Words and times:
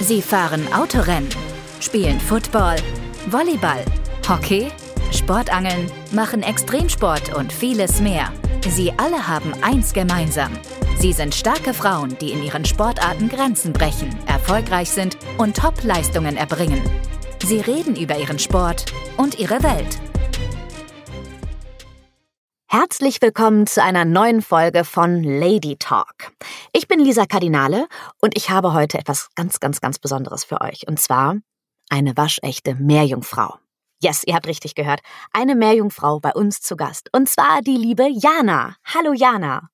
Sie 0.00 0.22
fahren 0.22 0.72
Autorennen, 0.72 1.28
spielen 1.80 2.20
Football, 2.20 2.76
Volleyball, 3.26 3.84
Hockey, 4.28 4.70
Sportangeln, 5.10 5.90
machen 6.12 6.42
Extremsport 6.42 7.34
und 7.34 7.52
vieles 7.52 8.00
mehr. 8.00 8.32
Sie 8.68 8.92
alle 8.96 9.26
haben 9.26 9.52
eins 9.62 9.92
gemeinsam. 9.92 10.52
Sie 10.98 11.12
sind 11.12 11.34
starke 11.34 11.74
Frauen, 11.74 12.16
die 12.20 12.30
in 12.30 12.42
ihren 12.42 12.64
Sportarten 12.64 13.28
Grenzen 13.28 13.72
brechen, 13.72 14.16
erfolgreich 14.26 14.90
sind 14.90 15.16
und 15.36 15.56
Top-Leistungen 15.56 16.36
erbringen. 16.36 16.82
Sie 17.44 17.60
reden 17.60 17.96
über 17.96 18.18
ihren 18.18 18.38
Sport 18.38 18.86
und 19.16 19.38
ihre 19.38 19.62
Welt. 19.62 19.98
Herzlich 22.70 23.22
willkommen 23.22 23.66
zu 23.66 23.82
einer 23.82 24.04
neuen 24.04 24.42
Folge 24.42 24.84
von 24.84 25.22
Lady 25.22 25.76
Talk. 25.78 26.32
Ich 26.74 26.86
bin 26.86 27.00
Lisa 27.00 27.24
Kardinale 27.24 27.88
und 28.20 28.36
ich 28.36 28.50
habe 28.50 28.74
heute 28.74 28.98
etwas 28.98 29.30
ganz, 29.34 29.58
ganz, 29.58 29.80
ganz 29.80 29.98
Besonderes 29.98 30.44
für 30.44 30.60
euch. 30.60 30.86
Und 30.86 31.00
zwar 31.00 31.36
eine 31.88 32.14
waschechte 32.14 32.74
Meerjungfrau. 32.74 33.56
Yes, 34.02 34.22
ihr 34.26 34.34
habt 34.34 34.46
richtig 34.46 34.74
gehört. 34.74 35.00
Eine 35.32 35.54
Meerjungfrau 35.54 36.20
bei 36.20 36.34
uns 36.34 36.60
zu 36.60 36.76
Gast. 36.76 37.08
Und 37.14 37.30
zwar 37.30 37.62
die 37.62 37.78
liebe 37.78 38.06
Jana. 38.06 38.76
Hallo 38.84 39.14
Jana. 39.14 39.70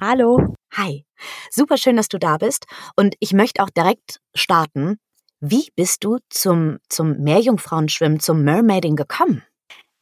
Hallo. 0.00 0.54
Hi. 0.72 1.04
Super 1.50 1.76
schön, 1.76 1.96
dass 1.96 2.08
du 2.08 2.18
da 2.18 2.38
bist. 2.38 2.64
Und 2.96 3.16
ich 3.20 3.34
möchte 3.34 3.62
auch 3.62 3.68
direkt 3.68 4.22
starten. 4.34 4.96
Wie 5.40 5.68
bist 5.76 6.04
du 6.04 6.16
zum, 6.30 6.78
zum 6.88 7.18
Meerjungfrauenschwimmen, 7.18 8.18
zum 8.18 8.44
Mermaiding 8.44 8.96
gekommen? 8.96 9.42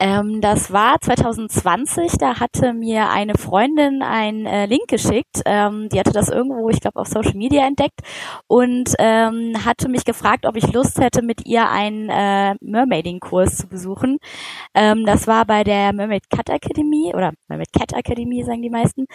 Ähm, 0.01 0.41
das 0.41 0.73
war 0.73 1.01
2020, 1.01 2.19
da 2.19 2.39
hatte 2.39 2.73
mir 2.73 3.11
eine 3.11 3.35
Freundin 3.35 4.03
einen 4.03 4.47
äh, 4.47 4.67
Link 4.67 4.87
geschickt. 4.87 5.43
Ähm, 5.45 5.89
die 5.89 5.99
hatte 5.99 6.13
das 6.13 6.29
irgendwo, 6.29 6.71
ich 6.71 6.81
glaube, 6.81 7.01
auf 7.01 7.09
Social 7.09 7.35
Media 7.35 7.67
entdeckt 7.67 8.01
und 8.47 8.95
ähm, 9.01 9.57
hatte 9.65 9.89
mich 9.89 10.05
gefragt, 10.05 10.47
ob 10.47 10.55
ich 10.57 10.73
Lust 10.73 11.01
hätte, 11.01 11.21
mit 11.23 11.47
ihr 11.47 11.69
einen 11.69 12.11
äh, 12.11 12.55
Mermaiding-Kurs 12.61 13.57
zu 13.57 13.67
besuchen. 13.67 14.19
Ähm, 14.73 15.05
das 15.05 15.27
war 15.27 15.45
bei 15.45 15.65
der 15.65 15.93
Mermaid 15.93 16.31
Cat 16.31 16.49
Academy 16.49 17.13
oder 17.13 17.33
Mermaid 17.49 17.73
Cat 17.73 17.93
Academy, 17.93 18.45
sagen 18.45 18.63
die 18.63 18.71
meisten. 18.71 19.07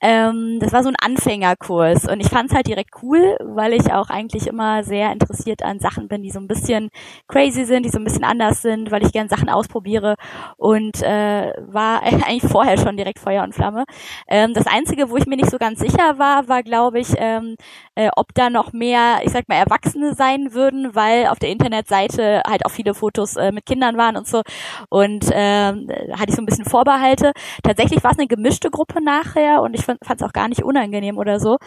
Ähm, 0.00 0.58
das 0.60 0.72
war 0.72 0.82
so 0.82 0.88
ein 0.88 0.96
Anfängerkurs 0.96 2.08
und 2.08 2.20
ich 2.20 2.28
fand 2.28 2.48
es 2.50 2.56
halt 2.56 2.66
direkt 2.66 3.02
cool, 3.02 3.36
weil 3.44 3.74
ich 3.74 3.92
auch 3.92 4.08
eigentlich 4.08 4.46
immer 4.46 4.84
sehr 4.84 5.12
interessiert 5.12 5.62
an 5.62 5.80
Sachen 5.80 6.08
bin, 6.08 6.22
die 6.22 6.30
so 6.30 6.40
ein 6.40 6.48
bisschen 6.48 6.88
crazy 7.28 7.66
sind, 7.66 7.84
die 7.84 7.90
so 7.90 7.98
ein 7.98 8.04
bisschen 8.04 8.24
anders 8.24 8.62
sind, 8.62 8.90
weil 8.90 9.04
ich 9.04 9.12
gern 9.12 9.28
Sachen 9.28 9.50
ausprobiere 9.50 10.16
und 10.56 11.02
äh, 11.02 11.52
war 11.58 12.02
eigentlich 12.02 12.42
vorher 12.50 12.78
schon 12.78 12.96
direkt 12.96 13.18
Feuer 13.18 13.42
und 13.42 13.54
Flamme. 13.54 13.84
Ähm, 14.28 14.54
das 14.54 14.66
Einzige, 14.66 15.10
wo 15.10 15.16
ich 15.16 15.26
mir 15.26 15.36
nicht 15.36 15.50
so 15.50 15.58
ganz 15.58 15.80
sicher 15.80 16.18
war, 16.18 16.48
war, 16.48 16.62
glaube 16.62 17.00
ich, 17.00 17.08
ähm, 17.16 17.56
äh, 17.94 18.10
ob 18.16 18.34
da 18.34 18.50
noch 18.50 18.72
mehr, 18.72 19.20
ich 19.24 19.30
sag 19.32 19.48
mal, 19.48 19.56
Erwachsene 19.56 20.14
sein 20.14 20.52
würden, 20.52 20.94
weil 20.94 21.26
auf 21.26 21.38
der 21.38 21.50
Internetseite 21.50 22.42
halt 22.46 22.64
auch 22.66 22.70
viele 22.70 22.94
Fotos 22.94 23.36
äh, 23.36 23.52
mit 23.52 23.66
Kindern 23.66 23.96
waren 23.96 24.16
und 24.16 24.26
so. 24.26 24.42
Und 24.88 25.26
ähm, 25.32 25.88
hatte 26.12 26.30
ich 26.30 26.36
so 26.36 26.42
ein 26.42 26.46
bisschen 26.46 26.64
Vorbehalte. 26.64 27.32
Tatsächlich 27.62 28.02
war 28.04 28.12
es 28.12 28.18
eine 28.18 28.28
gemischte 28.28 28.70
Gruppe 28.70 29.02
nachher 29.02 29.62
und 29.62 29.74
ich 29.74 29.84
fand 29.84 30.00
es 30.02 30.22
auch 30.22 30.32
gar 30.32 30.48
nicht 30.48 30.62
unangenehm 30.62 31.18
oder 31.18 31.40
so. 31.40 31.58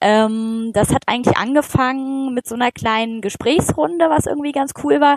Ähm, 0.00 0.70
das 0.74 0.94
hat 0.94 1.02
eigentlich 1.06 1.36
angefangen 1.36 2.34
mit 2.34 2.46
so 2.46 2.54
einer 2.54 2.70
kleinen 2.72 3.20
Gesprächsrunde, 3.20 4.10
was 4.10 4.26
irgendwie 4.26 4.52
ganz 4.52 4.72
cool 4.82 5.00
war. 5.00 5.16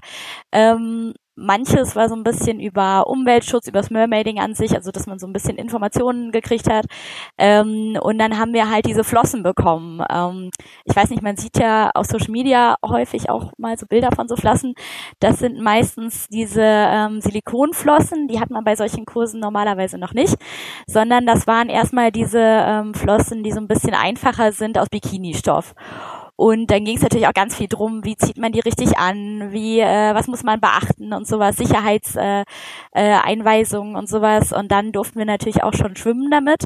Ähm, 0.51 1.13
Manches 1.35 1.95
war 1.95 2.09
so 2.09 2.15
ein 2.15 2.23
bisschen 2.23 2.59
über 2.59 3.07
Umweltschutz, 3.07 3.67
über 3.67 3.79
das 3.79 3.89
Mermaiding 3.89 4.39
an 4.39 4.55
sich, 4.55 4.73
also 4.73 4.91
dass 4.91 5.05
man 5.07 5.19
so 5.19 5.27
ein 5.27 5.33
bisschen 5.33 5.57
Informationen 5.57 6.31
gekriegt 6.31 6.69
hat. 6.69 6.85
Ähm, 7.37 7.97
und 8.01 8.17
dann 8.19 8.37
haben 8.39 8.53
wir 8.53 8.69
halt 8.69 8.85
diese 8.85 9.03
Flossen 9.03 9.43
bekommen. 9.43 10.01
Ähm, 10.09 10.49
ich 10.85 10.95
weiß 10.95 11.09
nicht, 11.09 11.21
man 11.21 11.37
sieht 11.37 11.57
ja 11.57 11.91
auf 11.93 12.05
Social 12.05 12.31
Media 12.31 12.75
häufig 12.85 13.29
auch 13.29 13.51
mal 13.57 13.77
so 13.77 13.85
Bilder 13.85 14.09
von 14.15 14.27
so 14.27 14.35
Flossen. 14.35 14.73
Das 15.19 15.39
sind 15.39 15.59
meistens 15.59 16.27
diese 16.29 16.61
ähm, 16.61 17.21
Silikonflossen, 17.21 18.27
die 18.27 18.39
hat 18.39 18.49
man 18.49 18.63
bei 18.63 18.75
solchen 18.75 19.05
Kursen 19.05 19.39
normalerweise 19.39 19.97
noch 19.97 20.13
nicht, 20.13 20.35
sondern 20.87 21.25
das 21.25 21.47
waren 21.47 21.69
erstmal 21.69 22.11
diese 22.11 22.39
ähm, 22.39 22.93
Flossen, 22.93 23.43
die 23.43 23.51
so 23.51 23.59
ein 23.59 23.67
bisschen 23.67 23.93
einfacher 23.93 24.51
sind 24.51 24.77
aus 24.77 24.89
Bikini-Stoff. 24.89 25.73
Und 26.37 26.69
dann 26.69 26.83
ging 26.83 26.97
es 26.97 27.01
natürlich 27.01 27.27
auch 27.27 27.33
ganz 27.33 27.55
viel 27.55 27.67
drum, 27.67 28.03
wie 28.03 28.17
zieht 28.17 28.37
man 28.37 28.51
die 28.51 28.59
richtig 28.59 28.97
an, 28.97 29.51
wie, 29.51 29.79
äh, 29.79 30.13
was 30.13 30.27
muss 30.27 30.43
man 30.43 30.59
beachten 30.59 31.13
und 31.13 31.25
sowas, 31.25 31.55
Sicherheitseinweisungen 31.55 33.93
äh, 33.93 33.95
äh, 33.95 33.99
und 33.99 34.09
sowas. 34.09 34.51
Und 34.51 34.71
dann 34.71 34.91
durften 34.91 35.17
wir 35.17 35.25
natürlich 35.25 35.63
auch 35.63 35.73
schon 35.73 35.95
schwimmen 35.95 36.29
damit. 36.31 36.65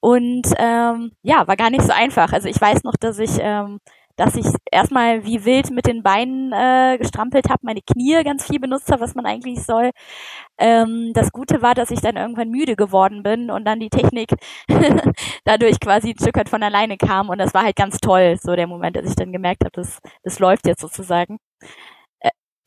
Und 0.00 0.46
ähm, 0.58 1.12
ja, 1.22 1.46
war 1.46 1.56
gar 1.56 1.70
nicht 1.70 1.82
so 1.82 1.92
einfach. 1.92 2.32
Also 2.32 2.48
ich 2.48 2.60
weiß 2.60 2.84
noch, 2.84 2.96
dass 2.98 3.18
ich 3.18 3.32
ähm, 3.38 3.80
dass 4.22 4.36
ich 4.36 4.46
erstmal 4.70 5.24
wie 5.24 5.44
wild 5.44 5.70
mit 5.72 5.86
den 5.86 6.04
Beinen 6.04 6.52
äh, 6.52 6.96
gestrampelt 6.96 7.48
habe, 7.50 7.58
meine 7.62 7.82
Knie 7.82 8.22
ganz 8.22 8.46
viel 8.46 8.60
benutzt 8.60 8.90
habe, 8.92 9.00
was 9.02 9.16
man 9.16 9.26
eigentlich 9.26 9.64
soll. 9.64 9.90
Ähm, 10.58 11.10
das 11.12 11.32
Gute 11.32 11.60
war, 11.60 11.74
dass 11.74 11.90
ich 11.90 12.00
dann 12.00 12.16
irgendwann 12.16 12.48
müde 12.50 12.76
geworden 12.76 13.24
bin 13.24 13.50
und 13.50 13.64
dann 13.64 13.80
die 13.80 13.90
Technik 13.90 14.30
dadurch 15.44 15.80
quasi 15.80 16.10
ein 16.10 16.18
Stück 16.20 16.36
weit 16.36 16.48
von 16.48 16.62
alleine 16.62 16.96
kam 16.98 17.30
und 17.30 17.38
das 17.38 17.52
war 17.52 17.64
halt 17.64 17.74
ganz 17.76 17.98
toll, 17.98 18.36
so 18.40 18.54
der 18.54 18.68
Moment, 18.68 18.94
dass 18.96 19.08
ich 19.08 19.16
dann 19.16 19.32
gemerkt 19.32 19.64
habe, 19.64 19.72
das, 19.72 19.98
das 20.22 20.38
läuft 20.38 20.66
jetzt 20.68 20.82
sozusagen 20.82 21.38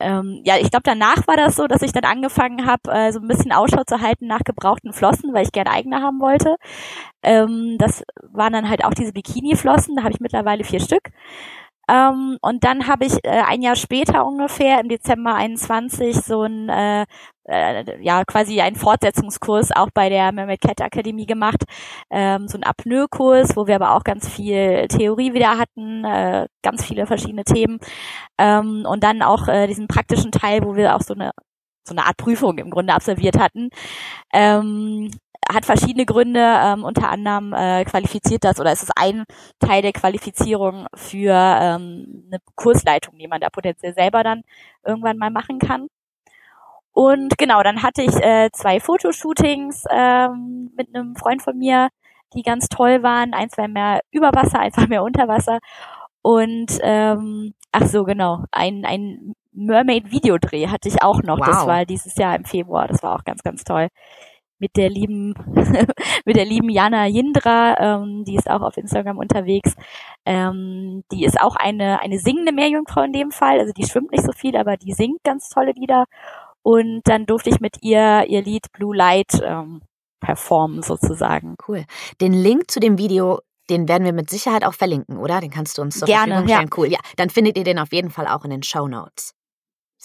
ähm, 0.00 0.42
ja, 0.44 0.56
ich 0.58 0.70
glaube, 0.70 0.82
danach 0.84 1.26
war 1.26 1.36
das 1.36 1.56
so, 1.56 1.66
dass 1.66 1.82
ich 1.82 1.92
dann 1.92 2.04
angefangen 2.04 2.66
habe, 2.66 2.90
äh, 2.92 3.12
so 3.12 3.20
ein 3.20 3.28
bisschen 3.28 3.52
Ausschau 3.52 3.82
zu 3.84 4.00
halten 4.00 4.26
nach 4.26 4.40
gebrauchten 4.44 4.92
Flossen, 4.92 5.32
weil 5.34 5.44
ich 5.44 5.52
gerne 5.52 5.70
eigene 5.70 6.02
haben 6.02 6.20
wollte. 6.20 6.56
Ähm, 7.22 7.76
das 7.78 8.04
waren 8.22 8.52
dann 8.52 8.68
halt 8.68 8.84
auch 8.84 8.94
diese 8.94 9.12
Bikini-Flossen, 9.12 9.96
da 9.96 10.02
habe 10.02 10.12
ich 10.12 10.20
mittlerweile 10.20 10.64
vier 10.64 10.80
Stück. 10.80 11.10
Ähm, 11.88 12.38
und 12.40 12.64
dann 12.64 12.86
habe 12.88 13.04
ich 13.06 13.14
äh, 13.24 13.42
ein 13.46 13.62
Jahr 13.62 13.76
später 13.76 14.26
ungefähr, 14.26 14.80
im 14.80 14.88
Dezember 14.88 15.34
21, 15.34 16.16
so 16.16 16.42
ein, 16.42 16.68
äh, 16.68 17.06
äh, 17.44 18.02
ja, 18.02 18.24
quasi 18.24 18.60
einen 18.60 18.76
Fortsetzungskurs 18.76 19.70
auch 19.72 19.88
bei 19.94 20.08
der 20.08 20.32
Mermaid 20.32 20.60
Cat 20.60 20.80
Akademie 20.80 21.26
gemacht. 21.26 21.64
Ähm, 22.10 22.48
so 22.48 22.58
ein 22.58 22.64
Apnoe-Kurs, 22.64 23.56
wo 23.56 23.66
wir 23.66 23.76
aber 23.76 23.94
auch 23.94 24.04
ganz 24.04 24.28
viel 24.28 24.88
Theorie 24.88 25.32
wieder 25.34 25.58
hatten, 25.58 26.04
äh, 26.04 26.46
ganz 26.62 26.84
viele 26.84 27.06
verschiedene 27.06 27.44
Themen. 27.44 27.78
Ähm, 28.38 28.84
und 28.88 29.04
dann 29.04 29.22
auch 29.22 29.48
äh, 29.48 29.66
diesen 29.68 29.86
praktischen 29.88 30.32
Teil, 30.32 30.64
wo 30.64 30.76
wir 30.76 30.96
auch 30.96 31.02
so 31.02 31.14
eine 31.14 31.30
so 31.88 31.94
eine 31.94 32.04
Art 32.06 32.16
Prüfung 32.16 32.58
im 32.58 32.70
Grunde 32.70 32.94
absolviert 32.94 33.38
hatten. 33.38 33.70
Ähm, 34.32 35.10
hat 35.52 35.64
verschiedene 35.64 36.06
Gründe, 36.06 36.40
ähm, 36.40 36.84
unter 36.84 37.08
anderem 37.08 37.52
äh, 37.52 37.84
qualifiziert 37.84 38.44
das 38.44 38.60
oder 38.60 38.72
ist 38.72 38.82
es 38.82 38.90
ein 38.96 39.24
Teil 39.60 39.82
der 39.82 39.92
Qualifizierung 39.92 40.86
für 40.94 41.32
ähm, 41.32 42.24
eine 42.26 42.40
Kursleitung, 42.54 43.18
die 43.18 43.28
man 43.28 43.40
da 43.40 43.50
potenziell 43.50 43.94
selber 43.94 44.22
dann 44.22 44.42
irgendwann 44.84 45.18
mal 45.18 45.30
machen 45.30 45.58
kann. 45.58 45.88
Und 46.92 47.36
genau, 47.36 47.62
dann 47.62 47.82
hatte 47.82 48.02
ich 48.02 48.14
äh, 48.16 48.50
zwei 48.52 48.80
Fotoshootings 48.80 49.84
ähm, 49.90 50.72
mit 50.76 50.94
einem 50.94 51.14
Freund 51.14 51.42
von 51.42 51.58
mir, 51.58 51.88
die 52.34 52.42
ganz 52.42 52.68
toll 52.68 53.02
waren. 53.02 53.34
Eins 53.34 53.58
war 53.58 53.68
mehr 53.68 54.00
über 54.10 54.32
Wasser, 54.32 54.60
eins 54.60 54.76
war 54.78 54.88
mehr 54.88 55.02
unter 55.02 55.28
Wasser. 55.28 55.58
Und 56.22 56.78
ähm, 56.80 57.54
ach 57.70 57.86
so, 57.86 58.04
genau, 58.04 58.44
ein, 58.50 58.84
ein 58.84 59.34
Mermaid-Videodreh 59.52 60.68
hatte 60.68 60.88
ich 60.88 61.02
auch 61.02 61.22
noch. 61.22 61.38
Wow. 61.38 61.46
Das 61.46 61.66
war 61.66 61.84
dieses 61.84 62.16
Jahr 62.16 62.34
im 62.34 62.44
Februar. 62.44 62.88
Das 62.88 63.02
war 63.02 63.14
auch 63.14 63.24
ganz, 63.24 63.42
ganz 63.42 63.62
toll 63.62 63.88
mit 64.58 64.76
der 64.76 64.90
lieben, 64.90 65.34
mit 66.24 66.36
der 66.36 66.44
lieben 66.44 66.70
Jana 66.70 67.06
Jindra, 67.06 67.76
ähm, 67.78 68.24
die 68.24 68.36
ist 68.36 68.50
auch 68.50 68.62
auf 68.62 68.76
Instagram 68.76 69.18
unterwegs. 69.18 69.74
Ähm, 70.24 71.04
die 71.12 71.24
ist 71.24 71.40
auch 71.40 71.56
eine, 71.56 72.00
eine 72.00 72.18
singende 72.18 72.52
Meerjungfrau 72.52 73.02
in 73.02 73.12
dem 73.12 73.30
Fall. 73.30 73.60
Also 73.60 73.72
die 73.72 73.86
schwimmt 73.86 74.12
nicht 74.12 74.24
so 74.24 74.32
viel, 74.32 74.56
aber 74.56 74.76
die 74.76 74.92
singt 74.92 75.22
ganz 75.24 75.48
tolle 75.48 75.72
Lieder. 75.72 76.04
Und 76.62 77.02
dann 77.04 77.26
durfte 77.26 77.50
ich 77.50 77.60
mit 77.60 77.76
ihr 77.82 78.24
ihr 78.28 78.42
Lied 78.42 78.72
Blue 78.72 78.96
Light 78.96 79.40
ähm, 79.42 79.82
performen 80.20 80.82
sozusagen. 80.82 81.56
Cool. 81.68 81.84
Den 82.20 82.32
Link 82.32 82.70
zu 82.70 82.80
dem 82.80 82.98
Video 82.98 83.40
den 83.68 83.88
werden 83.88 84.04
wir 84.04 84.12
mit 84.12 84.30
Sicherheit 84.30 84.64
auch 84.64 84.74
verlinken, 84.74 85.18
oder? 85.18 85.40
Den 85.40 85.50
kannst 85.50 85.78
du 85.78 85.82
uns 85.82 85.98
zur 85.98 86.06
Gerne, 86.06 86.34
Verfügung 86.34 86.48
stellen. 86.48 86.68
Ja. 86.68 86.76
Cool. 86.76 86.86
Ja, 86.88 86.98
dann 87.16 87.30
findet 87.30 87.58
ihr 87.58 87.64
den 87.64 87.78
auf 87.78 87.92
jeden 87.92 88.10
Fall 88.10 88.28
auch 88.28 88.44
in 88.44 88.50
den 88.50 88.62
Show 88.62 88.86
Notes. 88.86 89.34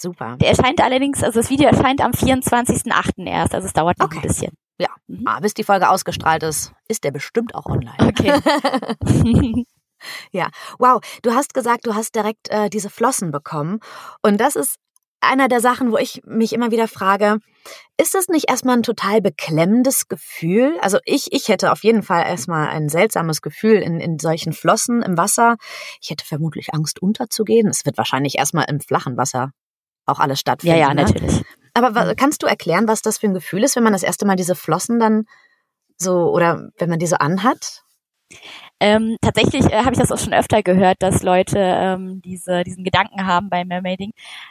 Super. 0.02 0.36
Der 0.38 0.48
erscheint 0.48 0.80
allerdings, 0.80 1.22
also 1.22 1.38
das 1.38 1.48
Video 1.48 1.68
erscheint 1.68 2.00
am 2.00 2.10
24.08. 2.10 3.24
erst, 3.24 3.54
also 3.54 3.66
es 3.66 3.72
dauert 3.72 4.00
noch 4.00 4.06
okay. 4.06 4.18
ein 4.18 4.22
bisschen. 4.22 4.52
Ja, 4.78 4.88
mhm. 5.06 5.22
ah, 5.26 5.38
bis 5.38 5.54
die 5.54 5.62
Folge 5.62 5.88
ausgestrahlt 5.88 6.42
ist, 6.42 6.72
ist 6.88 7.04
der 7.04 7.12
bestimmt 7.12 7.54
auch 7.54 7.66
online. 7.66 7.94
Okay. 8.00 9.64
ja, 10.32 10.48
wow. 10.80 11.00
Du 11.22 11.32
hast 11.32 11.54
gesagt, 11.54 11.86
du 11.86 11.94
hast 11.94 12.16
direkt 12.16 12.48
äh, 12.50 12.68
diese 12.68 12.90
Flossen 12.90 13.30
bekommen. 13.30 13.78
Und 14.22 14.40
das 14.40 14.56
ist 14.56 14.78
einer 15.20 15.46
der 15.46 15.60
Sachen, 15.60 15.92
wo 15.92 15.98
ich 15.98 16.20
mich 16.24 16.52
immer 16.52 16.72
wieder 16.72 16.88
frage, 16.88 17.38
ist 17.96 18.16
das 18.16 18.26
nicht 18.26 18.50
erstmal 18.50 18.78
ein 18.78 18.82
total 18.82 19.20
beklemmendes 19.20 20.08
Gefühl? 20.08 20.76
Also 20.80 20.98
ich, 21.04 21.28
ich 21.30 21.46
hätte 21.46 21.70
auf 21.70 21.84
jeden 21.84 22.02
Fall 22.02 22.24
erstmal 22.26 22.66
ein 22.70 22.88
seltsames 22.88 23.40
Gefühl 23.40 23.76
in, 23.76 24.00
in 24.00 24.18
solchen 24.18 24.52
Flossen 24.52 25.00
im 25.00 25.16
Wasser. 25.16 25.58
Ich 26.00 26.10
hätte 26.10 26.26
vermutlich 26.26 26.74
Angst 26.74 27.00
unterzugehen. 27.00 27.68
Es 27.68 27.86
wird 27.86 27.98
wahrscheinlich 27.98 28.38
erstmal 28.38 28.64
im 28.68 28.80
flachen 28.80 29.16
Wasser 29.16 29.52
auch 30.06 30.18
alles 30.18 30.40
stattfindet. 30.40 30.80
Ja, 30.80 30.88
ja, 30.88 30.94
ne? 30.94 31.02
natürlich. 31.02 31.42
Aber 31.74 32.14
kannst 32.14 32.42
du 32.42 32.46
erklären, 32.46 32.88
was 32.88 33.02
das 33.02 33.18
für 33.18 33.26
ein 33.26 33.34
Gefühl 33.34 33.64
ist, 33.64 33.76
wenn 33.76 33.82
man 33.82 33.92
das 33.94 34.02
erste 34.02 34.26
Mal 34.26 34.36
diese 34.36 34.54
Flossen 34.54 34.98
dann 34.98 35.24
so 35.96 36.30
oder 36.30 36.68
wenn 36.78 36.90
man 36.90 36.98
diese 36.98 37.20
anhat? 37.20 37.82
Ähm, 38.80 39.16
tatsächlich 39.20 39.64
äh, 39.66 39.84
habe 39.84 39.92
ich 39.92 39.98
das 39.98 40.10
auch 40.10 40.18
schon 40.18 40.34
öfter 40.34 40.62
gehört, 40.62 40.96
dass 41.00 41.22
Leute 41.22 41.58
ähm, 41.58 42.20
diese, 42.22 42.64
diesen 42.64 42.82
Gedanken 42.82 43.26
haben 43.26 43.48
beim 43.48 43.68
Mermaiding. 43.68 44.10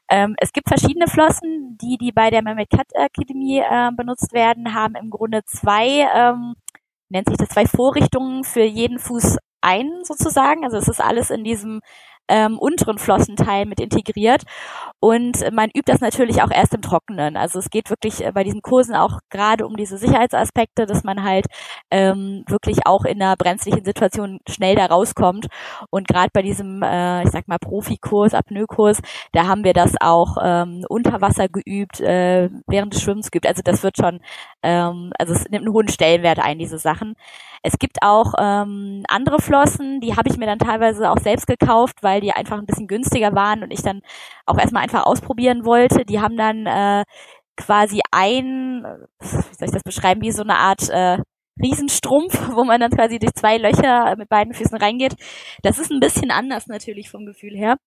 Ähm, 0.10 0.36
es 0.40 0.54
gibt 0.54 0.70
verschiedene 0.70 1.08
Flossen, 1.08 1.78
die, 1.82 1.98
die 1.98 2.12
bei 2.12 2.30
der 2.30 2.42
Mermaid 2.42 2.70
Cut 2.70 2.88
Akademie 2.96 3.60
äh, 3.60 3.92
benutzt 3.96 4.32
werden, 4.32 4.74
haben 4.74 4.96
im 4.96 5.10
Grunde 5.10 5.42
zwei, 5.46 6.08
ähm, 6.16 6.56
nennt 7.10 7.28
sich 7.28 7.38
das 7.38 7.50
zwei 7.50 7.66
Vorrichtungen 7.66 8.46
für 8.46 8.64
jeden 8.64 9.00
Fuß 9.00 9.38
ein 9.60 9.90
sozusagen. 10.04 10.64
Also 10.64 10.78
es 10.78 10.88
ist 10.88 11.02
alles 11.02 11.30
in 11.30 11.44
diesem 11.44 11.82
ähm, 12.32 12.58
unteren 12.58 12.98
Flossenteil 12.98 13.66
mit 13.66 13.80
integriert. 13.80 14.44
Und 15.00 15.52
man 15.52 15.70
übt 15.70 15.92
das 15.92 16.00
natürlich 16.00 16.42
auch 16.42 16.52
erst 16.52 16.74
im 16.74 16.82
Trockenen. 16.82 17.36
Also 17.36 17.60
es 17.60 17.70
geht 17.70 17.90
wirklich 17.90 18.24
äh, 18.24 18.32
bei 18.32 18.44
diesen 18.44 18.62
Kursen 18.62 18.96
auch 18.96 19.20
gerade 19.30 19.68
um 19.68 19.76
diese 19.76 19.98
Sicherheitsaspekte, 19.98 20.86
dass 20.86 21.04
man 21.04 21.24
halt 21.24 21.48
ähm, 21.92 22.44
wirklich 22.48 22.86
auch 22.86 23.04
in 23.04 23.22
einer 23.22 23.36
brenzlichen 23.36 23.84
Situation 23.84 24.40
schnell 24.48 24.76
da 24.76 24.86
rauskommt. 24.86 25.48
Und 25.90 26.08
gerade 26.08 26.30
bei 26.34 26.42
diesem, 26.42 26.82
äh, 26.84 27.24
ich 27.24 27.32
sag 27.32 27.48
mal, 27.48 27.60
Profikurs, 27.60 28.34
Apnoe-Kurs, 28.34 29.02
da 29.34 29.48
haben 29.48 29.64
wir 29.64 29.74
das 29.74 29.96
auch 30.00 30.38
ähm, 30.42 30.86
unter 30.88 31.20
Wasser 31.20 31.50
geübt, 31.50 32.00
äh, 32.00 32.50
während 32.68 32.94
des 32.94 33.02
Schwimmens 33.02 33.32
geübt. 33.32 33.48
Also 33.48 33.62
das 33.64 33.84
wird 33.84 33.98
schon, 33.98 34.22
ähm, 34.64 35.12
also 35.20 35.34
es 35.34 35.50
nimmt 35.50 35.66
einen 35.66 35.74
hohen 35.74 35.90
Stellenwert 35.90 36.40
ein, 36.40 36.60
diese 36.60 36.78
Sachen. 36.78 37.16
Es 37.64 37.78
gibt 37.78 37.98
auch 38.02 38.34
ähm, 38.40 39.04
andere 39.08 39.40
Flossen, 39.40 40.02
die 40.02 40.16
habe 40.16 40.30
ich 40.30 40.38
mir 40.38 40.48
dann 40.48 40.58
teilweise 40.58 41.12
auch 41.12 41.20
selbst 41.20 41.46
gekauft, 41.46 41.98
weil 42.02 42.21
die 42.22 42.32
einfach 42.32 42.58
ein 42.58 42.66
bisschen 42.66 42.88
günstiger 42.88 43.34
waren 43.36 43.64
und 43.64 43.72
ich 43.72 43.82
dann 43.82 44.02
auch 44.46 44.58
erstmal 44.58 44.84
einfach 44.84 45.06
ausprobieren 45.06 45.66
wollte. 45.66 46.06
Die 46.06 46.22
haben 46.22 46.38
dann 46.38 46.66
äh, 46.66 47.04
quasi 47.58 48.02
ein, 48.12 48.86
wie 49.20 49.28
soll 49.28 49.68
ich 49.68 49.72
das 49.72 49.84
beschreiben, 49.84 50.22
wie 50.22 50.32
so 50.32 50.44
eine 50.44 50.58
Art 50.58 50.90
äh, 50.90 51.18
Riesenstrumpf, 51.62 52.50
wo 52.56 52.64
man 52.64 52.82
dann 52.82 52.92
quasi 52.92 53.20
durch 53.20 53.34
zwei 53.34 53.58
Löcher 53.58 54.16
mit 54.18 54.30
beiden 54.30 54.54
Füßen 54.54 54.78
reingeht. 54.78 55.16
Das 55.64 55.80
ist 55.80 55.92
ein 55.92 56.00
bisschen 56.00 56.32
anders 56.32 56.68
natürlich 56.68 57.10
vom 57.10 57.26
Gefühl 57.26 57.56
her. 57.56 57.78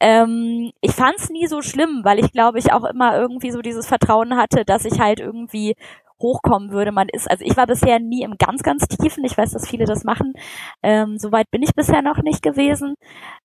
Ähm, 0.00 0.72
ich 0.80 0.92
fand 0.92 1.18
es 1.18 1.30
nie 1.30 1.46
so 1.46 1.62
schlimm, 1.62 2.02
weil 2.04 2.18
ich 2.18 2.32
glaube 2.32 2.58
ich 2.58 2.72
auch 2.72 2.84
immer 2.84 3.16
irgendwie 3.18 3.50
so 3.50 3.60
dieses 3.62 3.86
Vertrauen 3.86 4.36
hatte, 4.36 4.64
dass 4.64 4.84
ich 4.84 5.00
halt 5.00 5.20
irgendwie 5.20 5.74
hochkommen 6.20 6.70
würde. 6.72 6.92
Man 6.92 7.08
ist, 7.08 7.30
also 7.30 7.44
ich 7.44 7.56
war 7.56 7.66
bisher 7.66 7.98
nie 8.00 8.22
im 8.22 8.36
ganz, 8.38 8.62
ganz 8.62 8.86
tiefen. 8.88 9.24
Ich 9.24 9.36
weiß, 9.36 9.52
dass 9.52 9.68
viele 9.68 9.84
das 9.84 10.04
machen. 10.04 10.34
Ähm, 10.82 11.18
Soweit 11.18 11.50
bin 11.50 11.62
ich 11.62 11.74
bisher 11.74 12.02
noch 12.02 12.18
nicht 12.22 12.42
gewesen. 12.42 12.94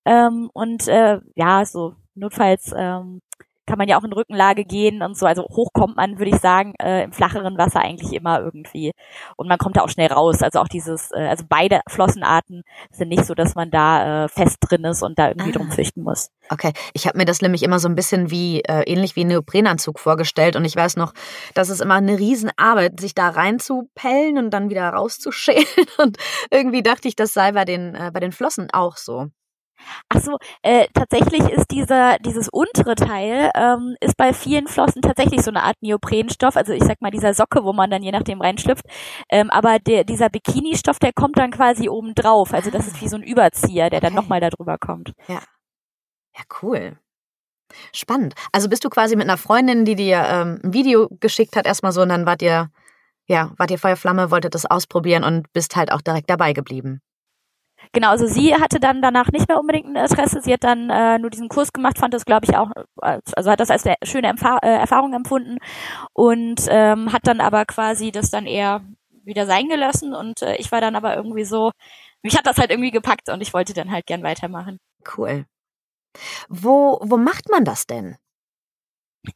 Ähm, 0.05 0.49
und 0.53 0.87
äh, 0.87 1.19
ja, 1.35 1.65
so 1.65 1.95
notfalls 2.15 2.73
ähm, 2.77 3.21
kann 3.65 3.77
man 3.77 3.87
ja 3.87 3.97
auch 3.97 4.03
in 4.03 4.13
Rückenlage 4.13 4.65
gehen 4.65 5.01
und 5.01 5.17
so. 5.17 5.25
Also 5.25 5.43
hoch 5.43 5.69
kommt 5.73 5.95
man, 5.95 6.17
würde 6.19 6.31
ich 6.31 6.37
sagen, 6.37 6.73
äh, 6.81 7.03
im 7.03 7.13
flacheren 7.13 7.57
Wasser 7.57 7.79
eigentlich 7.79 8.13
immer 8.13 8.39
irgendwie. 8.39 8.91
Und 9.37 9.47
man 9.47 9.57
kommt 9.57 9.77
da 9.77 9.81
auch 9.81 9.89
schnell 9.89 10.11
raus. 10.11 10.41
Also 10.41 10.59
auch 10.59 10.67
dieses, 10.67 11.11
äh, 11.11 11.27
also 11.27 11.45
beide 11.47 11.81
Flossenarten 11.87 12.63
sind 12.91 13.09
nicht 13.09 13.25
so, 13.25 13.33
dass 13.33 13.55
man 13.55 13.71
da 13.71 14.25
äh, 14.25 14.27
fest 14.27 14.57
drin 14.61 14.83
ist 14.83 15.01
und 15.01 15.17
da 15.17 15.29
irgendwie 15.29 15.49
ah. 15.49 15.53
drum 15.53 15.71
fürchten 15.71 16.03
muss. 16.03 16.29
Okay, 16.49 16.73
ich 16.93 17.07
habe 17.07 17.17
mir 17.17 17.25
das 17.25 17.41
nämlich 17.41 17.63
immer 17.63 17.79
so 17.79 17.87
ein 17.87 17.95
bisschen 17.95 18.29
wie 18.29 18.61
äh, 18.61 18.83
ähnlich 18.85 19.15
wie 19.15 19.23
ein 19.23 19.27
Neoprenanzug 19.27 19.99
vorgestellt 19.99 20.55
und 20.55 20.65
ich 20.65 20.75
weiß 20.75 20.97
noch, 20.97 21.13
dass 21.53 21.69
es 21.69 21.79
immer 21.79 21.95
eine 21.95 22.19
Riesenarbeit, 22.19 22.99
sich 22.99 23.15
da 23.15 23.29
reinzupellen 23.29 24.37
und 24.37 24.51
dann 24.51 24.69
wieder 24.69 24.89
rauszuschälen 24.89 25.65
und 25.97 26.17
irgendwie 26.51 26.83
dachte 26.83 27.07
ich, 27.07 27.15
das 27.15 27.33
sei 27.33 27.53
bei 27.53 27.65
den 27.65 27.95
äh, 27.95 28.11
bei 28.13 28.19
den 28.19 28.31
Flossen 28.31 28.69
auch 28.71 28.97
so. 28.97 29.27
Ach 30.09 30.21
so, 30.21 30.37
äh, 30.61 30.87
tatsächlich 30.93 31.41
ist 31.49 31.71
dieser 31.71 32.17
dieses 32.19 32.49
untere 32.49 32.95
Teil 32.95 33.51
ähm, 33.55 33.95
ist 33.99 34.17
bei 34.17 34.33
vielen 34.33 34.67
Flossen 34.67 35.01
tatsächlich 35.01 35.41
so 35.41 35.51
eine 35.51 35.63
Art 35.63 35.75
Neoprenstoff, 35.81 36.55
also 36.55 36.73
ich 36.73 36.83
sag 36.83 37.01
mal 37.01 37.11
dieser 37.11 37.33
Socke, 37.33 37.63
wo 37.63 37.73
man 37.73 37.89
dann 37.89 38.03
je 38.03 38.11
nachdem 38.11 38.41
reinschlüpft. 38.41 38.85
Ähm, 39.29 39.49
aber 39.49 39.79
der 39.79 40.03
dieser 40.03 40.29
Bikini-Stoff, 40.29 40.99
der 40.99 41.13
kommt 41.13 41.37
dann 41.37 41.51
quasi 41.51 41.89
oben 41.89 42.15
drauf, 42.15 42.53
also 42.53 42.71
das 42.71 42.87
ist 42.87 43.01
wie 43.01 43.07
so 43.07 43.17
ein 43.17 43.23
Überzieher, 43.23 43.89
der 43.89 43.97
okay. 43.97 44.07
dann 44.07 44.15
nochmal 44.15 44.39
da 44.39 44.49
drüber 44.49 44.77
kommt. 44.77 45.13
Ja, 45.27 45.41
ja 46.35 46.43
cool. 46.61 46.97
Spannend. 47.93 48.35
Also 48.51 48.69
bist 48.69 48.85
du 48.85 48.89
quasi 48.89 49.15
mit 49.15 49.27
einer 49.27 49.37
Freundin, 49.37 49.85
die 49.85 49.95
dir 49.95 50.23
ähm, 50.27 50.59
ein 50.63 50.73
Video 50.73 51.07
geschickt 51.19 51.55
hat, 51.55 51.65
erstmal 51.65 51.91
so, 51.91 52.01
und 52.01 52.09
dann 52.09 52.25
wart 52.25 52.41
ihr, 52.41 52.69
ja, 53.27 53.51
wart 53.57 53.71
ihr 53.71 53.79
Feuerflamme, 53.79 54.31
wolltet 54.31 54.55
das 54.55 54.65
ausprobieren 54.65 55.23
und 55.23 55.51
bist 55.53 55.75
halt 55.75 55.91
auch 55.91 56.01
direkt 56.01 56.29
dabei 56.29 56.53
geblieben. 56.53 57.01
Genau, 57.91 58.09
also 58.09 58.25
sie 58.25 58.55
hatte 58.55 58.79
dann 58.79 59.01
danach 59.01 59.31
nicht 59.31 59.47
mehr 59.47 59.59
unbedingt 59.59 59.87
ein 59.87 59.95
Interesse. 59.95 60.41
Sie 60.41 60.53
hat 60.53 60.63
dann 60.63 60.89
äh, 60.89 61.19
nur 61.19 61.29
diesen 61.29 61.49
Kurs 61.49 61.73
gemacht, 61.73 61.99
fand 61.99 62.13
das, 62.13 62.25
glaube 62.25 62.45
ich, 62.45 62.55
auch, 62.55 62.69
also 62.97 63.51
hat 63.51 63.59
das 63.59 63.69
als 63.69 63.85
eine 63.85 63.95
schöne 64.03 64.29
Empfa 64.29 64.57
äh, 64.63 64.69
Erfahrung 64.69 65.13
empfunden 65.13 65.57
und 66.13 66.65
ähm, 66.69 67.11
hat 67.13 67.27
dann 67.27 67.41
aber 67.41 67.65
quasi 67.65 68.11
das 68.11 68.29
dann 68.31 68.45
eher 68.45 68.81
wieder 69.25 69.45
sein 69.45 69.69
gelassen 69.69 70.13
und 70.13 70.41
äh, 70.41 70.55
ich 70.57 70.71
war 70.71 70.81
dann 70.81 70.95
aber 70.95 71.15
irgendwie 71.15 71.45
so, 71.45 71.71
mich 72.23 72.37
hat 72.37 72.47
das 72.47 72.57
halt 72.57 72.71
irgendwie 72.71 72.91
gepackt 72.91 73.29
und 73.29 73.41
ich 73.41 73.53
wollte 73.53 73.73
dann 73.73 73.91
halt 73.91 74.05
gern 74.05 74.23
weitermachen. 74.23 74.79
Cool. 75.17 75.45
Wo, 76.49 76.99
wo 77.01 77.17
macht 77.17 77.49
man 77.49 77.65
das 77.65 77.85
denn? 77.85 78.17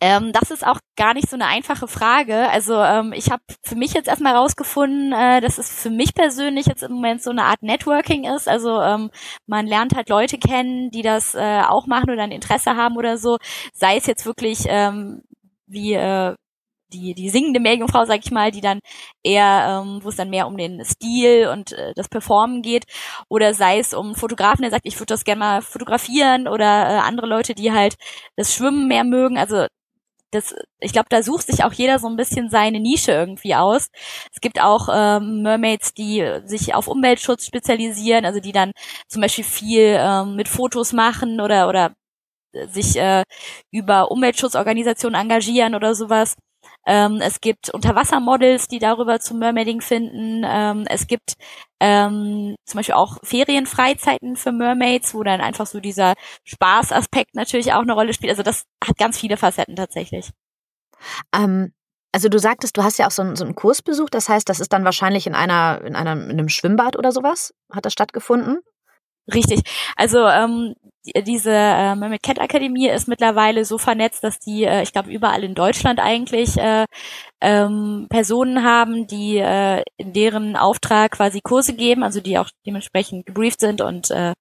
Ähm, 0.02 0.34
das 0.34 0.52
ist 0.52 0.66
auch 0.68 0.80
gar 0.98 1.14
nicht 1.14 1.30
so 1.30 1.36
eine 1.36 1.46
einfache 1.46 1.88
Frage. 1.88 2.50
Also 2.50 2.76
ähm, 2.76 3.14
ich 3.14 3.32
habe 3.32 3.42
für 3.64 3.76
mich 3.76 3.94
jetzt 3.94 4.08
erstmal 4.08 4.36
rausgefunden, 4.36 5.14
äh, 5.14 5.40
dass 5.42 5.58
es 5.58 5.70
für 5.82 5.90
mich 5.90 6.14
persönlich 6.14 6.66
jetzt 6.66 6.84
im 6.84 6.94
Moment 6.94 7.24
so 7.24 7.30
eine 7.32 7.46
Art 7.46 7.62
Networking 7.64 8.26
ist. 8.26 8.50
Also 8.50 8.82
ähm, 8.82 9.10
man 9.46 9.66
lernt 9.66 9.96
halt 9.96 10.10
Leute 10.10 10.38
kennen, 10.38 10.92
die 10.92 11.04
das 11.04 11.36
äh, 11.36 11.62
auch 11.62 11.88
machen 11.88 12.10
oder 12.12 12.24
ein 12.24 12.32
Interesse 12.32 12.76
haben 12.76 12.98
oder 12.98 13.18
so. 13.18 13.38
Sei 13.74 13.96
es 13.98 14.08
jetzt 14.08 14.26
wirklich 14.26 14.66
ähm, 14.68 15.22
wie 15.68 15.94
äh, 15.94 16.36
die, 16.94 17.14
die 17.14 17.30
singende 17.30 17.60
Meerjungfrau, 17.60 18.06
sag 18.06 18.20
ich 18.24 18.32
mal, 18.32 18.52
die 18.52 18.62
dann 18.62 18.80
eher, 19.24 19.84
ähm, 19.84 20.00
wo 20.04 20.10
es 20.10 20.16
dann 20.16 20.30
mehr 20.30 20.48
um 20.48 20.58
den 20.58 20.84
Stil 20.86 21.50
und 21.52 21.74
äh, 21.74 21.94
das 21.96 22.08
Performen 22.10 22.62
geht, 22.62 22.86
oder 23.30 23.54
sei 23.54 23.80
es 23.80 23.94
um 23.94 24.16
Fotografen, 24.16 24.62
der 24.62 24.72
sagt, 24.72 24.86
ich 24.86 24.96
würde 24.98 25.14
das 25.14 25.26
gerne 25.26 25.40
mal 25.40 25.62
fotografieren, 25.62 26.48
oder 26.48 26.66
äh, 26.90 27.00
andere 27.00 27.28
Leute, 27.28 27.56
die 27.56 27.72
halt 27.74 27.96
das 28.38 28.54
Schwimmen 28.54 28.88
mehr 28.88 29.04
mögen. 29.04 29.38
Also 29.38 29.68
das, 30.32 30.56
ich 30.80 30.92
glaube, 30.94 31.08
da 31.10 31.24
sucht 31.24 31.48
sich 31.48 31.64
auch 31.64 31.74
jeder 31.74 32.00
so 32.00 32.08
ein 32.08 32.18
bisschen 32.18 32.50
seine 32.50 32.80
Nische 32.80 33.12
irgendwie 33.14 33.56
aus. 33.56 33.90
Es 34.34 34.42
gibt 34.42 34.62
auch 34.62 34.90
ähm, 34.94 35.42
Mermaids, 35.44 35.94
die 35.94 36.26
sich 36.46 36.76
auf 36.76 36.88
Umweltschutz 36.88 37.46
spezialisieren, 37.46 38.26
also 38.26 38.40
die 38.40 38.52
dann 38.52 38.72
zum 39.08 39.22
Beispiel 39.22 39.44
viel 39.46 39.98
ähm, 40.00 40.36
mit 40.36 40.48
Fotos 40.50 40.94
machen 40.94 41.40
oder 41.42 41.70
oder 41.70 41.94
sich 42.70 42.98
äh, 42.98 43.24
über 43.72 44.12
Umweltschutzorganisationen 44.12 45.20
engagieren 45.22 45.76
oder 45.76 45.96
sowas. 45.96 46.36
Ähm, 46.88 47.20
es 47.22 47.42
gibt 47.42 47.70
Unterwassermodels, 47.70 48.70
die 48.70 48.80
darüber 48.80 49.20
zum 49.20 49.40
Mermaiding 49.40 49.82
finden. 49.82 50.44
Ähm, 50.48 50.86
es 50.90 51.06
gibt 51.06 51.34
ähm, 51.82 52.56
zum 52.66 52.78
Beispiel 52.78 52.96
auch 52.96 53.18
Ferienfreizeiten 53.24 54.38
für 54.38 54.54
Mermaids, 54.54 55.14
wo 55.14 55.22
dann 55.22 55.42
einfach 55.42 55.68
so 55.68 55.82
dieser 55.82 56.14
Spaßaspekt 56.46 57.36
natürlich 57.36 57.74
auch 57.74 57.82
eine 57.82 57.94
Rolle 57.94 58.14
spielt. 58.14 58.32
Also 58.32 58.44
das 58.44 58.64
hat 58.84 58.98
ganz 58.98 59.20
viele 59.20 59.36
Facetten 59.36 59.76
tatsächlich. 59.76 60.32
Ähm, 61.36 61.74
also 62.14 62.30
du 62.30 62.40
sagtest, 62.40 62.78
du 62.78 62.84
hast 62.84 62.98
ja 62.98 63.08
auch 63.08 63.12
so 63.12 63.22
einen, 63.22 63.36
so 63.36 63.44
einen 63.44 63.56
Kurs 63.56 63.82
besucht. 63.82 64.14
Das 64.14 64.30
heißt, 64.30 64.48
das 64.48 64.62
ist 64.62 64.72
dann 64.72 64.86
wahrscheinlich 64.86 65.28
in 65.28 65.36
einer, 65.36 65.82
in 65.84 65.96
einer, 65.96 66.14
in 66.14 66.32
einem 66.32 66.50
Schwimmbad 66.50 66.96
oder 66.96 67.12
sowas? 67.12 67.54
Hat 67.72 67.86
das 67.86 67.94
stattgefunden? 67.94 68.60
Richtig. 69.34 69.62
Also 69.98 70.26
ähm, 70.26 70.74
diese 71.26 71.52
äh, 71.52 71.96
Mermaid 71.96 72.24
Cat 72.24 72.40
Akademie 72.40 72.90
ist 72.90 73.08
mittlerweile 73.08 73.66
so 73.66 73.78
vernetzt, 73.78 74.24
dass 74.24 74.40
die, 74.40 74.64
äh, 74.66 74.84
ich 74.84 74.92
glaube, 74.92 75.12
überall 75.12 75.44
in 75.44 75.56
Deutschland 75.56 76.00
eigentlich 76.00 76.58
äh, 76.58 76.86
ähm, 77.42 78.08
Personen 78.10 78.64
haben, 78.64 79.08
die 79.08 79.38
äh, 79.38 79.84
in 79.98 80.14
deren 80.14 80.56
Auftrag 80.56 81.12
quasi 81.12 81.40
Kurse 81.42 81.76
geben, 81.76 82.04
also 82.04 82.20
die 82.20 82.38
auch 82.38 82.50
dementsprechend 82.66 83.26
gebrieft 83.26 83.60
sind 83.60 83.82
und 83.82 84.10
äh, 84.12 84.34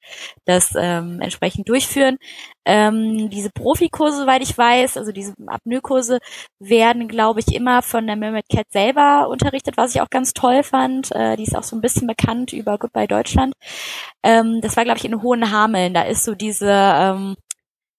das 0.47 0.75
ähm, 0.77 1.21
entsprechend 1.21 1.69
durchführen. 1.69 2.17
Ähm, 2.65 3.31
diese 3.31 3.51
Profikurse, 3.51 4.19
soweit 4.19 4.43
ich 4.43 4.57
weiß, 4.57 4.97
also 4.97 5.13
diese 5.13 5.35
Apnoe-Kurse 5.47 6.19
werden, 6.59 7.07
glaube 7.07 7.41
ich, 7.41 7.55
immer 7.55 7.83
von 7.83 8.07
der 8.07 8.17
Mermaid 8.17 8.49
Cat 8.51 8.67
selber 8.73 9.29
unterrichtet, 9.29 9.77
was 9.77 9.95
ich 9.95 10.01
auch 10.01 10.11
ganz 10.11 10.33
toll 10.33 10.63
fand. 10.63 11.13
Äh, 11.15 11.37
die 11.37 11.45
ist 11.45 11.57
auch 11.57 11.63
so 11.63 11.77
ein 11.77 11.83
bisschen 11.83 12.07
bekannt 12.07 12.53
über 12.53 12.79
Goodbye 12.79 13.07
Deutschland. 13.07 13.55
Ähm, 14.25 14.61
das 14.63 14.77
war, 14.77 14.85
glaube 14.85 14.99
ich, 14.99 15.05
in 15.05 15.23
Hohenhameln. 15.23 15.95
Da 15.95 16.03
ist 16.03 16.25
so 16.25 16.35
diese 16.35 16.56
ähm, 16.63 17.37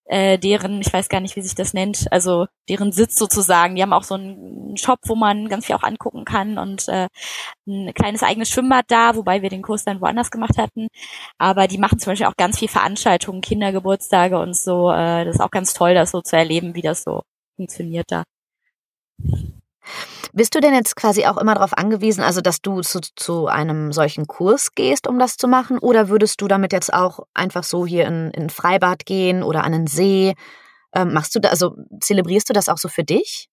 äh, 0.10 0.38
deren, 0.40 0.82
ich 0.82 0.92
weiß 0.92 1.10
gar 1.10 1.20
nicht, 1.20 1.36
wie 1.36 1.42
sich 1.42 1.56
das 1.56 1.74
nennt, 1.74 2.08
also 2.12 2.48
deren 2.70 2.92
Sitz 2.92 3.16
sozusagen. 3.18 3.76
Die 3.76 3.82
haben 3.82 3.94
auch 3.94 4.04
so 4.04 4.16
einen 4.16 4.78
Shop, 4.78 5.00
wo 5.06 5.16
man 5.16 5.50
ganz 5.50 5.66
viel 5.66 5.76
auch 5.76 5.84
angucken 5.84 6.26
kann 6.26 6.58
und 6.58 6.88
äh, 6.88 7.08
ein 7.68 7.94
kleines 7.94 8.24
eigenes 8.24 8.50
Schwimmbad 8.50 8.86
da, 8.90 9.16
wobei 9.16 9.42
wir 9.42 9.50
den 9.50 9.62
Kurs 9.62 9.84
dann 9.84 10.02
woanders 10.02 10.32
gemacht 10.32 10.58
hatten. 10.58 10.88
Aber 11.38 11.68
die 11.68 11.78
machen 11.78 12.00
zum 12.00 12.12
Beispiel 12.12 12.28
auch 12.28 12.38
ganz 12.38 12.60
viel 12.60 12.70
Veranstaltungen, 12.70 13.42
Kindergeburtstage 13.42 14.40
und 14.40 14.56
so. 14.56 14.92
Äh, 14.92 15.26
das 15.26 15.36
ist 15.36 15.42
auch 15.42 15.52
ganz 15.52 15.74
toll, 15.74 15.94
das 15.94 16.12
so 16.12 16.22
zu 16.22 16.38
erleben, 16.38 16.76
wie 16.76 16.82
das 16.82 17.04
so 17.04 17.24
funktioniert 17.58 18.06
da. 18.10 18.24
Bist 20.34 20.54
du 20.56 20.60
denn 20.60 20.74
jetzt 20.74 20.96
quasi 20.96 21.26
auch 21.26 21.38
immer 21.38 21.56
darauf 21.56 21.78
angewiesen, 21.78 22.24
also 22.24 22.42
dass 22.42 22.62
du 22.62 22.82
zu, 22.82 23.00
zu 23.16 23.48
einem 23.48 23.92
solchen 23.92 24.28
Kurs 24.28 24.74
gehst, 24.76 25.08
um 25.08 25.20
das 25.20 25.38
zu 25.38 25.48
machen? 25.48 25.80
Oder 25.80 26.10
würdest 26.10 26.42
du 26.42 26.48
damit 26.48 26.74
jetzt 26.74 26.94
auch 26.94 27.22
einfach 27.34 27.64
so 27.64 27.86
hier 27.86 28.06
in, 28.06 28.32
in 28.32 28.44
ein 28.44 28.50
Freibad 28.50 29.06
gehen 29.06 29.44
oder 29.44 29.64
an 29.64 29.74
einen 29.74 29.88
See? 29.88 30.36
Ähm, 30.94 31.14
machst 31.14 31.36
du 31.36 31.40
da, 31.40 31.50
also 31.50 31.76
zelebrierst 32.00 32.50
du 32.50 32.54
das 32.54 32.70
auch 32.70 32.78
so 32.78 32.90
für 32.90 33.04
dich? 33.04 33.50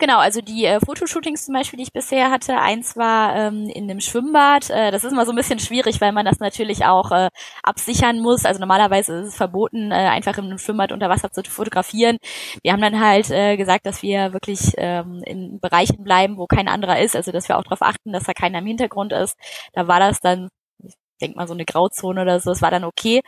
Genau, 0.00 0.18
also 0.18 0.40
die 0.40 0.64
äh, 0.64 0.78
Fotoshootings 0.78 1.44
zum 1.46 1.54
Beispiel, 1.54 1.76
die 1.78 1.82
ich 1.82 1.92
bisher 1.92 2.30
hatte, 2.30 2.56
eins 2.60 2.96
war 2.96 3.34
ähm, 3.34 3.68
in 3.68 3.90
einem 3.90 3.98
Schwimmbad. 4.00 4.70
Äh, 4.70 4.92
das 4.92 5.02
ist 5.02 5.10
immer 5.12 5.26
so 5.26 5.32
ein 5.32 5.36
bisschen 5.36 5.58
schwierig, 5.58 6.00
weil 6.00 6.12
man 6.12 6.24
das 6.24 6.38
natürlich 6.38 6.84
auch 6.84 7.10
äh, 7.10 7.30
absichern 7.64 8.20
muss. 8.20 8.44
Also 8.44 8.60
normalerweise 8.60 9.14
ist 9.20 9.28
es 9.28 9.34
verboten, 9.36 9.90
äh, 9.90 9.94
einfach 9.94 10.38
in 10.38 10.44
einem 10.44 10.58
Schwimmbad 10.58 10.92
unter 10.92 11.08
Wasser 11.08 11.32
zu 11.32 11.42
fotografieren. 11.42 12.18
Wir 12.62 12.72
haben 12.72 12.80
dann 12.80 13.00
halt 13.00 13.28
äh, 13.30 13.56
gesagt, 13.56 13.86
dass 13.86 14.00
wir 14.02 14.32
wirklich 14.32 14.72
ähm, 14.76 15.20
in 15.26 15.58
Bereichen 15.58 16.04
bleiben, 16.04 16.36
wo 16.38 16.46
kein 16.46 16.68
anderer 16.68 17.00
ist. 17.00 17.16
Also 17.16 17.32
dass 17.32 17.48
wir 17.48 17.58
auch 17.58 17.64
darauf 17.64 17.82
achten, 17.82 18.12
dass 18.12 18.22
da 18.22 18.32
keiner 18.34 18.60
im 18.60 18.66
Hintergrund 18.66 19.12
ist. 19.12 19.36
Da 19.72 19.88
war 19.88 19.98
das 19.98 20.20
dann, 20.20 20.48
ich 20.84 20.94
denke 21.20 21.36
mal 21.36 21.48
so 21.48 21.54
eine 21.54 21.64
Grauzone 21.64 22.22
oder 22.22 22.38
so, 22.38 22.52
es 22.52 22.62
war 22.62 22.70
dann 22.70 22.84
okay. 22.84 23.20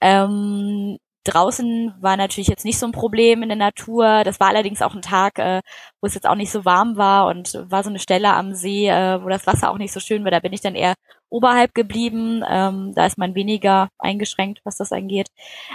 Ähm, 0.00 0.98
Draußen 1.24 1.94
war 2.00 2.16
natürlich 2.16 2.48
jetzt 2.48 2.64
nicht 2.64 2.78
so 2.78 2.86
ein 2.86 2.92
Problem 2.92 3.42
in 3.42 3.48
der 3.48 3.56
Natur. 3.56 4.24
Das 4.24 4.40
war 4.40 4.48
allerdings 4.48 4.82
auch 4.82 4.94
ein 4.94 5.02
Tag, 5.02 5.38
äh, 5.38 5.60
wo 6.00 6.06
es 6.06 6.14
jetzt 6.14 6.26
auch 6.26 6.34
nicht 6.34 6.50
so 6.50 6.64
warm 6.64 6.96
war 6.96 7.26
und 7.26 7.54
war 7.70 7.82
so 7.82 7.90
eine 7.90 7.98
Stelle 7.98 8.32
am 8.34 8.54
See, 8.54 8.88
äh, 8.88 9.22
wo 9.22 9.28
das 9.28 9.46
Wasser 9.46 9.70
auch 9.70 9.78
nicht 9.78 9.92
so 9.92 10.00
schön 10.00 10.24
war. 10.24 10.30
Da 10.30 10.40
bin 10.40 10.52
ich 10.52 10.60
dann 10.60 10.74
eher 10.74 10.94
oberhalb 11.30 11.74
geblieben. 11.74 12.44
Ähm, 12.48 12.92
da 12.94 13.06
ist 13.06 13.18
man 13.18 13.34
weniger 13.34 13.88
eingeschränkt, 13.98 14.60
was 14.64 14.76
das 14.76 14.92
angeht. 14.92 15.28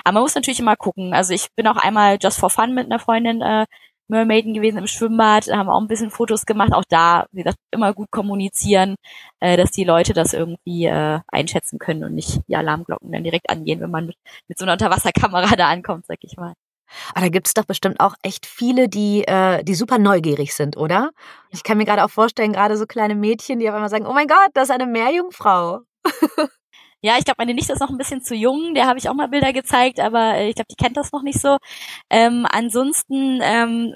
Aber 0.03 0.13
man 0.13 0.23
muss 0.23 0.35
natürlich 0.35 0.59
immer 0.59 0.75
gucken. 0.75 1.13
Also 1.13 1.33
ich 1.33 1.47
bin 1.55 1.67
auch 1.67 1.77
einmal 1.77 2.17
just 2.21 2.39
for 2.39 2.49
fun 2.49 2.73
mit 2.73 2.85
einer 2.85 2.99
Freundin 2.99 3.41
äh, 3.41 3.65
Mermaiden 4.09 4.53
gewesen 4.53 4.77
im 4.77 4.87
Schwimmbad, 4.87 5.47
haben 5.47 5.69
auch 5.69 5.79
ein 5.79 5.87
bisschen 5.87 6.11
Fotos 6.11 6.45
gemacht. 6.45 6.73
Auch 6.73 6.83
da, 6.89 7.25
wie 7.31 7.43
gesagt, 7.43 7.59
immer 7.71 7.93
gut 7.93 8.11
kommunizieren, 8.11 8.95
äh, 9.39 9.57
dass 9.57 9.71
die 9.71 9.83
Leute 9.83 10.13
das 10.13 10.33
irgendwie 10.33 10.85
äh, 10.85 11.19
einschätzen 11.27 11.79
können 11.79 12.03
und 12.03 12.15
nicht 12.15 12.41
die 12.47 12.55
Alarmglocken 12.55 13.11
dann 13.11 13.23
direkt 13.23 13.49
angehen, 13.49 13.79
wenn 13.81 13.91
man 13.91 14.07
mit, 14.07 14.17
mit 14.47 14.57
so 14.57 14.65
einer 14.65 14.73
Unterwasserkamera 14.73 15.55
da 15.57 15.69
ankommt, 15.69 16.05
sag 16.07 16.17
ich 16.21 16.37
mal. 16.37 16.53
Aber 17.13 17.21
da 17.21 17.29
gibt's 17.29 17.53
doch 17.53 17.65
bestimmt 17.65 17.99
auch 17.99 18.15
echt 18.23 18.47
viele, 18.47 18.89
die, 18.89 19.23
äh, 19.27 19.63
die 19.63 19.75
super 19.75 19.99
neugierig 19.99 20.55
sind, 20.55 20.75
oder? 20.75 21.11
Ich 21.51 21.63
kann 21.63 21.77
mir 21.77 21.85
gerade 21.85 22.03
auch 22.03 22.09
vorstellen, 22.09 22.53
gerade 22.53 22.77
so 22.77 22.87
kleine 22.87 23.15
Mädchen, 23.15 23.59
die 23.59 23.69
auf 23.69 23.75
einmal 23.75 23.89
sagen, 23.89 24.07
oh 24.07 24.13
mein 24.13 24.27
Gott, 24.27 24.49
das 24.53 24.69
ist 24.69 24.75
eine 24.75 24.87
Meerjungfrau. 24.87 25.81
Ja, 27.01 27.17
ich 27.17 27.23
glaube, 27.23 27.37
meine 27.39 27.53
Nichte 27.53 27.71
ist 27.71 27.79
noch 27.79 27.89
ein 27.89 27.97
bisschen 27.97 28.21
zu 28.21 28.35
jung, 28.35 28.73
der 28.73 28.85
habe 28.85 28.99
ich 28.99 29.07
auch 29.07 29.13
mal 29.13 29.27
Bilder 29.29 29.53
gezeigt, 29.53 29.99
aber 30.01 30.35
äh, 30.35 30.49
ich 30.49 30.55
glaube, 30.55 30.67
die 30.69 30.75
kennt 30.75 30.97
das 30.97 31.11
noch 31.13 31.21
nicht 31.23 31.39
so. 31.39 31.57
Ähm, 32.09 32.45
ansonsten 32.49 33.39
ähm, 33.41 33.93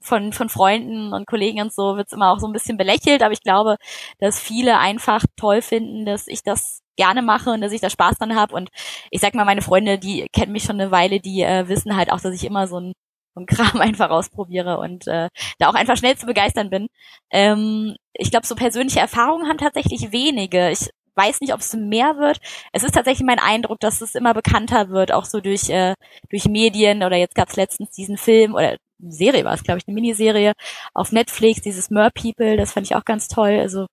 von, 0.00 0.32
von 0.32 0.48
Freunden 0.48 1.12
und 1.12 1.26
Kollegen 1.26 1.60
und 1.60 1.72
so 1.74 1.96
wird's 1.96 2.12
immer 2.12 2.30
auch 2.32 2.38
so 2.38 2.46
ein 2.46 2.52
bisschen 2.52 2.76
belächelt, 2.76 3.22
aber 3.22 3.32
ich 3.32 3.42
glaube, 3.42 3.76
dass 4.20 4.40
viele 4.40 4.78
einfach 4.78 5.24
toll 5.36 5.60
finden, 5.60 6.06
dass 6.06 6.28
ich 6.28 6.42
das 6.44 6.82
gerne 6.96 7.20
mache 7.22 7.50
und 7.50 7.60
dass 7.62 7.72
ich 7.72 7.80
da 7.80 7.90
Spaß 7.90 8.18
dran 8.18 8.36
habe. 8.36 8.54
Und 8.54 8.70
ich 9.10 9.20
sag 9.20 9.34
mal, 9.34 9.44
meine 9.44 9.62
Freunde, 9.62 9.98
die 9.98 10.26
kennen 10.32 10.52
mich 10.52 10.62
schon 10.64 10.80
eine 10.80 10.90
Weile, 10.92 11.20
die 11.20 11.42
äh, 11.42 11.68
wissen 11.68 11.96
halt 11.96 12.12
auch, 12.12 12.20
dass 12.20 12.34
ich 12.34 12.44
immer 12.44 12.68
so 12.68 12.78
ein 12.80 12.92
ein 13.38 13.44
Kram 13.76 13.80
einfach 13.82 14.08
ausprobiere 14.10 14.78
und 14.78 15.06
äh, 15.08 15.28
da 15.58 15.68
auch 15.68 15.74
einfach 15.74 15.96
schnell 15.98 16.16
zu 16.16 16.24
begeistern 16.26 16.70
bin. 16.70 16.86
Ähm, 17.30 17.94
ich 18.14 18.30
glaube, 18.30 18.46
so 18.46 18.54
persönliche 18.54 19.00
Erfahrungen 19.00 19.46
haben 19.48 19.58
tatsächlich 19.58 20.10
wenige. 20.12 20.70
Ich 20.70 20.88
weiß 21.16 21.40
nicht, 21.40 21.54
ob 21.54 21.60
es 21.60 21.74
mehr 21.74 22.18
wird. 22.18 22.38
Es 22.72 22.84
ist 22.84 22.94
tatsächlich 22.94 23.26
mein 23.26 23.38
Eindruck, 23.38 23.80
dass 23.80 24.00
es 24.00 24.14
immer 24.14 24.34
bekannter 24.34 24.90
wird, 24.90 25.12
auch 25.12 25.24
so 25.24 25.40
durch, 25.40 25.68
äh, 25.70 25.94
durch 26.30 26.46
Medien 26.46 27.02
oder 27.02 27.16
jetzt 27.16 27.34
gab 27.34 27.48
es 27.48 27.56
letztens 27.56 27.90
diesen 27.90 28.16
Film 28.16 28.54
oder 28.54 28.76
Serie 28.98 29.44
war 29.44 29.54
es, 29.54 29.62
glaube 29.62 29.78
ich, 29.78 29.86
eine 29.86 29.94
Miniserie 29.94 30.52
auf 30.94 31.12
Netflix, 31.12 31.60
dieses 31.60 31.90
Mer 31.90 32.10
People, 32.10 32.56
das 32.56 32.72
fand 32.72 32.86
ich 32.86 32.96
auch 32.96 33.04
ganz 33.04 33.28
toll. 33.28 33.58
Also 33.60 33.86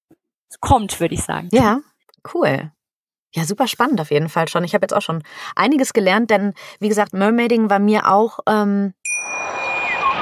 kommt, 0.59 0.99
würde 0.99 1.15
ich 1.15 1.23
sagen. 1.23 1.49
Ja, 1.51 1.81
cool. 2.33 2.71
Ja, 3.35 3.45
super 3.45 3.67
spannend 3.67 3.99
auf 3.99 4.11
jeden 4.11 4.29
Fall 4.29 4.47
schon. 4.47 4.63
Ich 4.63 4.75
habe 4.75 4.83
jetzt 4.83 4.93
auch 4.93 5.01
schon 5.01 5.23
einiges 5.55 5.93
gelernt, 5.93 6.29
denn 6.29 6.53
wie 6.79 6.89
gesagt, 6.89 7.13
Mermaiding 7.13 7.69
war 7.69 7.79
mir 7.79 8.11
auch 8.11 8.39
ähm, 8.47 8.93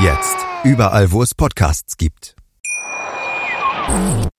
Jetzt. 0.00 0.36
Überall, 0.64 1.12
wo 1.12 1.22
es 1.22 1.34
Podcasts 1.34 1.96
gibt. 1.96 2.34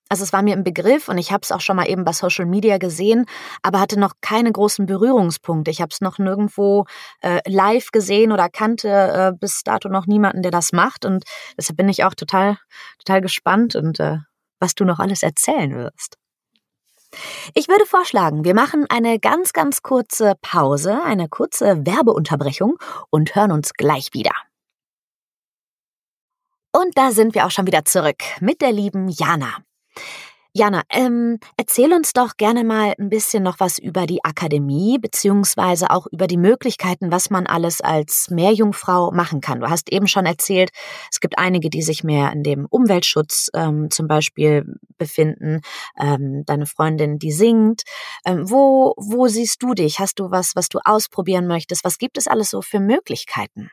Also 0.10 0.24
es 0.24 0.34
war 0.34 0.42
mir 0.42 0.54
im 0.54 0.64
Begriff 0.64 1.08
und 1.08 1.18
ich 1.18 1.32
habe 1.32 1.42
es 1.44 1.52
auch 1.52 1.62
schon 1.62 1.78
mal 1.78 1.90
eben 1.90 2.04
bei 2.04 2.12
Social 2.12 2.46
Media 2.46 2.78
gesehen, 2.78 3.26
aber 3.64 3.80
hatte 3.80 3.98
noch 3.98 4.14
keine 4.22 4.52
großen 4.52 4.86
Berührungspunkte. 4.86 5.72
Ich 5.72 5.82
habe 5.82 5.90
es 5.92 6.02
noch 6.02 6.20
nirgendwo 6.20 6.86
äh, 7.22 7.40
live 7.48 7.92
gesehen 7.92 8.32
oder 8.34 8.50
kannte 8.50 8.90
äh, 8.90 9.32
bis 9.40 9.64
dato 9.64 9.88
noch 9.88 10.08
niemanden, 10.08 10.42
der 10.42 10.52
das 10.52 10.74
macht. 10.74 11.06
Und 11.06 11.24
deshalb 11.58 11.78
bin 11.78 11.88
ich 11.88 12.04
auch 12.04 12.14
total, 12.14 12.58
total 13.00 13.22
gespannt 13.22 13.76
und 13.76 14.00
äh, 14.00 14.18
was 14.60 14.76
du 14.76 14.84
noch 14.84 15.00
alles 15.00 15.24
erzählen 15.24 15.74
wirst. 15.74 16.18
Ich 17.54 17.70
würde 17.70 17.86
vorschlagen, 17.86 18.44
wir 18.44 18.56
machen 18.56 18.86
eine 18.90 19.20
ganz, 19.20 19.54
ganz 19.54 19.82
kurze 19.82 20.34
Pause, 20.42 21.02
eine 21.06 21.30
kurze 21.30 21.86
Werbeunterbrechung 21.86 22.76
und 23.10 23.36
hören 23.36 23.54
uns 23.54 23.74
gleich 23.74 24.10
wieder. 24.12 24.34
Und 26.76 26.98
da 26.98 27.14
sind 27.14 27.36
wir 27.36 27.46
auch 27.46 27.52
schon 27.52 27.68
wieder 27.68 27.86
zurück 27.86 28.22
mit 28.42 28.60
der 28.60 28.74
lieben 28.74 29.08
Jana. 29.08 29.64
Jana, 30.52 30.82
ähm, 30.90 31.40
erzähl 31.56 31.94
uns 31.94 32.12
doch 32.12 32.36
gerne 32.36 32.66
mal 32.66 32.94
ein 33.00 33.08
bisschen 33.08 33.44
noch 33.44 33.62
was 33.62 33.80
über 33.80 34.06
die 34.06 34.26
Akademie, 34.26 34.98
beziehungsweise 34.98 35.90
auch 35.90 36.06
über 36.12 36.28
die 36.28 36.36
Möglichkeiten, 36.36 37.14
was 37.14 37.30
man 37.30 37.48
alles 37.48 37.80
als 37.80 38.30
Meerjungfrau 38.30 39.12
machen 39.12 39.40
kann. 39.40 39.62
Du 39.62 39.70
hast 39.70 39.90
eben 39.90 40.08
schon 40.08 40.26
erzählt, 40.26 40.72
es 41.10 41.22
gibt 41.22 41.38
einige, 41.38 41.70
die 41.70 41.82
sich 41.82 42.04
mehr 42.04 42.34
in 42.34 42.44
dem 42.44 42.66
Umweltschutz 42.70 43.50
ähm, 43.54 43.90
zum 43.90 44.10
Beispiel 44.10 44.66
befinden. 44.98 45.62
Ähm, 45.98 46.44
deine 46.46 46.66
Freundin, 46.66 47.20
die 47.20 47.32
singt. 47.32 47.84
Ähm, 48.26 48.50
wo, 48.50 48.96
wo 48.98 49.30
siehst 49.30 49.64
du 49.64 49.76
dich? 49.76 50.00
Hast 50.00 50.20
du 50.20 50.30
was, 50.30 50.58
was 50.58 50.68
du 50.68 50.80
ausprobieren 50.84 51.48
möchtest? 51.48 51.86
Was 51.86 51.98
gibt 51.98 52.18
es 52.18 52.28
alles 52.28 52.50
so 52.50 52.62
für 52.62 52.82
Möglichkeiten? 52.82 53.72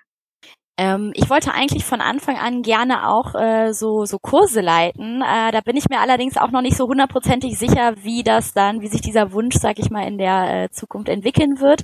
Ähm, 0.78 1.12
ich 1.14 1.28
wollte 1.28 1.52
eigentlich 1.52 1.84
von 1.84 2.00
Anfang 2.00 2.38
an 2.38 2.62
gerne 2.62 3.08
auch 3.08 3.34
äh, 3.34 3.72
so, 3.74 4.06
so 4.06 4.18
Kurse 4.18 4.62
leiten. 4.62 5.20
Äh, 5.20 5.52
da 5.52 5.60
bin 5.60 5.76
ich 5.76 5.90
mir 5.90 6.00
allerdings 6.00 6.38
auch 6.38 6.50
noch 6.50 6.62
nicht 6.62 6.76
so 6.76 6.88
hundertprozentig 6.88 7.58
sicher, 7.58 7.94
wie 8.02 8.22
das 8.22 8.54
dann, 8.54 8.80
wie 8.80 8.88
sich 8.88 9.02
dieser 9.02 9.32
Wunsch, 9.32 9.56
sag 9.56 9.78
ich 9.78 9.90
mal, 9.90 10.06
in 10.06 10.16
der 10.16 10.64
äh, 10.64 10.70
Zukunft 10.70 11.10
entwickeln 11.10 11.60
wird. 11.60 11.82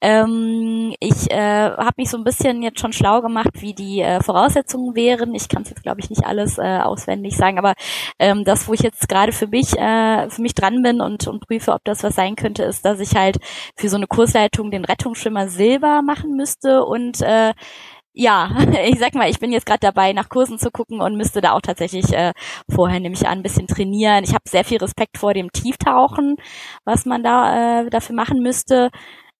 Ähm, 0.00 0.94
ich 0.98 1.30
äh, 1.30 1.70
habe 1.70 1.94
mich 1.96 2.10
so 2.10 2.16
ein 2.16 2.24
bisschen 2.24 2.62
jetzt 2.62 2.80
schon 2.80 2.92
schlau 2.92 3.22
gemacht, 3.22 3.50
wie 3.60 3.72
die 3.72 4.00
äh, 4.00 4.20
Voraussetzungen 4.20 4.96
wären. 4.96 5.32
Ich 5.34 5.48
kann 5.48 5.62
es 5.62 5.70
jetzt, 5.70 5.84
glaube 5.84 6.00
ich, 6.00 6.10
nicht 6.10 6.26
alles 6.26 6.58
äh, 6.58 6.78
auswendig 6.78 7.36
sagen, 7.36 7.58
aber 7.58 7.74
ähm, 8.18 8.44
das, 8.44 8.66
wo 8.66 8.74
ich 8.74 8.80
jetzt 8.80 9.08
gerade 9.08 9.30
für 9.30 9.46
mich, 9.46 9.78
äh, 9.78 10.28
für 10.28 10.42
mich 10.42 10.54
dran 10.54 10.82
bin 10.82 11.00
und, 11.00 11.28
und 11.28 11.46
prüfe, 11.46 11.72
ob 11.72 11.84
das 11.84 12.02
was 12.02 12.16
sein 12.16 12.34
könnte, 12.34 12.64
ist, 12.64 12.84
dass 12.84 12.98
ich 12.98 13.14
halt 13.14 13.38
für 13.76 13.88
so 13.88 13.96
eine 13.96 14.08
Kursleitung 14.08 14.72
den 14.72 14.84
Rettungsschwimmer 14.84 15.48
Silber 15.48 16.02
machen 16.02 16.36
müsste 16.36 16.84
und 16.84 17.20
äh, 17.22 17.52
ja, 18.14 18.50
ich 18.86 18.98
sag 18.98 19.14
mal, 19.14 19.28
ich 19.28 19.40
bin 19.40 19.52
jetzt 19.52 19.66
gerade 19.66 19.80
dabei, 19.80 20.12
nach 20.12 20.28
Kursen 20.28 20.58
zu 20.58 20.70
gucken 20.70 21.00
und 21.00 21.16
müsste 21.16 21.40
da 21.40 21.52
auch 21.52 21.60
tatsächlich 21.60 22.12
äh, 22.12 22.32
vorher 22.70 23.00
nämlich 23.00 23.26
ein 23.26 23.42
bisschen 23.42 23.66
trainieren. 23.66 24.24
Ich 24.24 24.30
habe 24.30 24.48
sehr 24.48 24.64
viel 24.64 24.78
Respekt 24.78 25.18
vor 25.18 25.34
dem 25.34 25.50
Tieftauchen, 25.52 26.36
was 26.84 27.04
man 27.06 27.22
da 27.22 27.82
äh, 27.82 27.90
dafür 27.90 28.14
machen 28.16 28.40
müsste. 28.40 28.90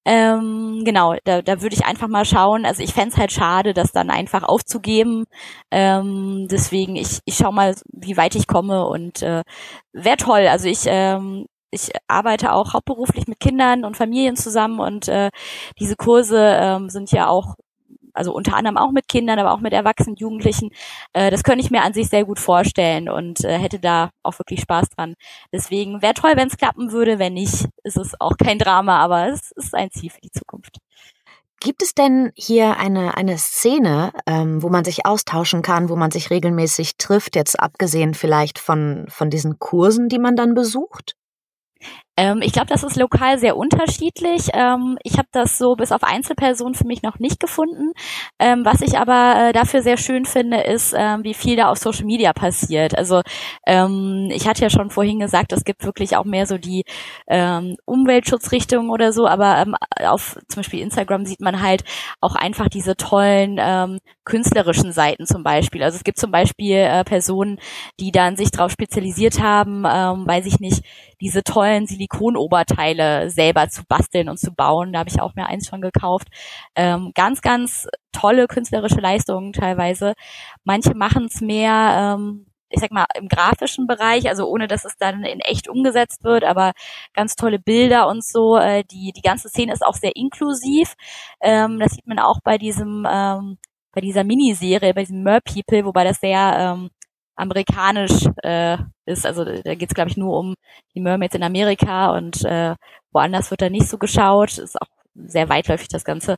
Ähm, 0.06 0.82
genau, 0.84 1.14
da, 1.24 1.40
da 1.40 1.62
würde 1.62 1.74
ich 1.74 1.86
einfach 1.86 2.08
mal 2.08 2.26
schauen. 2.26 2.66
Also 2.66 2.82
ich 2.82 2.92
fände 2.92 3.16
halt 3.16 3.32
schade, 3.32 3.72
das 3.74 3.92
dann 3.92 4.10
einfach 4.10 4.42
aufzugeben. 4.42 5.24
Ähm, 5.70 6.46
deswegen, 6.50 6.96
ich, 6.96 7.20
ich 7.24 7.36
schau 7.36 7.52
mal, 7.52 7.74
wie 7.92 8.16
weit 8.16 8.34
ich 8.34 8.46
komme 8.46 8.86
und 8.86 9.22
äh, 9.22 9.42
wäre 9.92 10.16
toll. 10.18 10.46
Also 10.48 10.68
ich, 10.68 10.82
ähm, 10.86 11.46
ich 11.70 11.90
arbeite 12.08 12.52
auch 12.52 12.74
hauptberuflich 12.74 13.26
mit 13.28 13.40
Kindern 13.40 13.84
und 13.84 13.96
Familien 13.96 14.36
zusammen 14.36 14.78
und 14.80 15.08
äh, 15.08 15.30
diese 15.80 15.96
Kurse 15.96 16.38
ähm, 16.60 16.90
sind 16.90 17.10
ja 17.12 17.28
auch 17.28 17.54
also 18.14 18.32
unter 18.32 18.56
anderem 18.56 18.76
auch 18.76 18.92
mit 18.92 19.08
Kindern, 19.08 19.38
aber 19.38 19.52
auch 19.52 19.60
mit 19.60 19.72
Erwachsenen, 19.72 20.16
Jugendlichen. 20.16 20.70
Äh, 21.12 21.30
das 21.30 21.42
könnte 21.42 21.64
ich 21.64 21.70
mir 21.70 21.82
an 21.82 21.92
sich 21.92 22.08
sehr 22.08 22.24
gut 22.24 22.38
vorstellen 22.38 23.08
und 23.08 23.44
äh, 23.44 23.58
hätte 23.58 23.78
da 23.78 24.10
auch 24.22 24.38
wirklich 24.38 24.60
Spaß 24.60 24.90
dran. 24.90 25.14
Deswegen 25.52 26.02
wäre 26.02 26.14
toll, 26.14 26.32
wenn 26.36 26.48
es 26.48 26.56
klappen 26.56 26.92
würde. 26.92 27.18
Wenn 27.18 27.34
nicht, 27.34 27.66
ist 27.82 27.96
es 27.96 28.18
auch 28.20 28.36
kein 28.36 28.58
Drama, 28.58 28.98
aber 28.98 29.28
es 29.28 29.50
ist 29.52 29.74
ein 29.74 29.90
Ziel 29.90 30.10
für 30.10 30.20
die 30.20 30.30
Zukunft. 30.30 30.78
Gibt 31.60 31.82
es 31.82 31.94
denn 31.94 32.30
hier 32.34 32.76
eine, 32.76 33.16
eine 33.16 33.38
Szene, 33.38 34.12
ähm, 34.26 34.62
wo 34.62 34.68
man 34.68 34.84
sich 34.84 35.06
austauschen 35.06 35.62
kann, 35.62 35.88
wo 35.88 35.96
man 35.96 36.10
sich 36.10 36.30
regelmäßig 36.30 36.98
trifft, 36.98 37.36
jetzt 37.36 37.58
abgesehen 37.58 38.12
vielleicht 38.12 38.58
von, 38.58 39.06
von 39.08 39.30
diesen 39.30 39.58
Kursen, 39.58 40.08
die 40.08 40.18
man 40.18 40.36
dann 40.36 40.54
besucht? 40.54 41.16
Ähm, 42.16 42.40
ich 42.42 42.52
glaube, 42.52 42.68
das 42.68 42.84
ist 42.84 42.96
lokal 42.96 43.38
sehr 43.38 43.56
unterschiedlich. 43.56 44.48
Ähm, 44.52 44.96
ich 45.02 45.18
habe 45.18 45.28
das 45.32 45.58
so 45.58 45.74
bis 45.74 45.90
auf 45.90 46.04
Einzelpersonen 46.04 46.74
für 46.74 46.86
mich 46.86 47.02
noch 47.02 47.18
nicht 47.18 47.40
gefunden. 47.40 47.92
Ähm, 48.38 48.64
was 48.64 48.82
ich 48.82 48.96
aber 48.98 49.48
äh, 49.48 49.52
dafür 49.52 49.82
sehr 49.82 49.96
schön 49.96 50.24
finde, 50.24 50.60
ist, 50.60 50.94
ähm, 50.96 51.24
wie 51.24 51.34
viel 51.34 51.56
da 51.56 51.70
auf 51.70 51.78
Social 51.78 52.04
Media 52.04 52.32
passiert. 52.32 52.96
Also 52.96 53.22
ähm, 53.66 54.28
ich 54.32 54.46
hatte 54.46 54.62
ja 54.62 54.70
schon 54.70 54.90
vorhin 54.90 55.18
gesagt, 55.18 55.52
es 55.52 55.64
gibt 55.64 55.84
wirklich 55.84 56.16
auch 56.16 56.24
mehr 56.24 56.46
so 56.46 56.56
die 56.56 56.84
ähm, 57.26 57.76
Umweltschutzrichtung 57.84 58.90
oder 58.90 59.12
so, 59.12 59.26
aber 59.26 59.64
auf 60.06 60.38
zum 60.48 60.60
Beispiel 60.60 60.80
Instagram 60.80 61.26
sieht 61.26 61.40
man 61.40 61.62
halt 61.62 61.84
auch 62.20 62.36
einfach 62.36 62.68
diese 62.68 62.96
tollen 62.96 63.60
künstlerischen 64.24 64.92
Seiten 64.92 65.26
zum 65.26 65.42
Beispiel. 65.42 65.82
Also 65.82 65.96
es 65.96 66.04
gibt 66.04 66.18
zum 66.18 66.30
Beispiel 66.30 66.76
äh, 66.76 67.04
Personen, 67.04 67.58
die 68.00 68.12
dann 68.12 68.36
sich 68.36 68.50
darauf 68.50 68.70
spezialisiert 68.70 69.40
haben, 69.40 69.84
weiß 69.84 70.46
ich 70.46 70.60
nicht, 70.60 70.82
diese 71.20 71.42
tollen 71.42 71.86
Silikonoberteile 72.04 73.30
selber 73.30 73.68
zu 73.68 73.84
basteln 73.86 74.28
und 74.28 74.38
zu 74.38 74.52
bauen. 74.52 74.92
Da 74.92 75.00
habe 75.00 75.10
ich 75.10 75.20
auch 75.20 75.34
mir 75.34 75.46
eins 75.46 75.68
schon 75.68 75.80
gekauft. 75.80 76.28
Ähm, 76.74 77.12
ganz, 77.14 77.40
ganz 77.40 77.88
tolle 78.12 78.46
künstlerische 78.46 79.00
Leistungen 79.00 79.52
teilweise. 79.52 80.14
Manche 80.64 80.94
machen 80.94 81.26
es 81.26 81.40
mehr, 81.40 82.16
ähm, 82.16 82.46
ich 82.68 82.80
sag 82.80 82.90
mal, 82.90 83.06
im 83.18 83.28
grafischen 83.28 83.86
Bereich, 83.86 84.28
also 84.28 84.48
ohne 84.48 84.66
dass 84.66 84.84
es 84.84 84.96
dann 84.98 85.22
in 85.24 85.40
echt 85.40 85.68
umgesetzt 85.68 86.24
wird, 86.24 86.44
aber 86.44 86.72
ganz 87.12 87.36
tolle 87.36 87.58
Bilder 87.58 88.08
und 88.08 88.24
so. 88.24 88.56
Äh, 88.56 88.84
die, 88.84 89.12
die 89.12 89.22
ganze 89.22 89.48
Szene 89.48 89.72
ist 89.72 89.84
auch 89.84 89.94
sehr 89.94 90.16
inklusiv. 90.16 90.94
Ähm, 91.40 91.78
das 91.78 91.92
sieht 91.92 92.06
man 92.06 92.18
auch 92.18 92.40
bei 92.42 92.58
diesem 92.58 93.06
ähm, 93.10 93.58
bei 93.92 94.00
dieser 94.00 94.24
Miniserie, 94.24 94.92
bei 94.92 95.02
diesem 95.02 95.22
Mer 95.22 95.40
People, 95.40 95.84
wobei 95.84 96.02
das 96.02 96.18
sehr 96.18 96.56
ähm, 96.58 96.90
amerikanisch 97.36 98.26
äh, 98.42 98.78
ist. 99.06 99.26
Also 99.26 99.44
da 99.44 99.74
geht 99.74 99.90
es, 99.90 99.94
glaube 99.94 100.10
ich, 100.10 100.16
nur 100.16 100.38
um 100.38 100.54
die 100.94 101.00
Mermaids 101.00 101.34
in 101.34 101.42
Amerika 101.42 102.16
und 102.16 102.44
äh, 102.44 102.74
woanders 103.12 103.50
wird 103.50 103.62
da 103.62 103.70
nicht 103.70 103.88
so 103.88 103.98
geschaut. 103.98 104.58
Ist 104.58 104.80
auch 104.80 104.88
sehr 105.14 105.48
weitläufig 105.48 105.88
das 105.88 106.04
Ganze. 106.04 106.36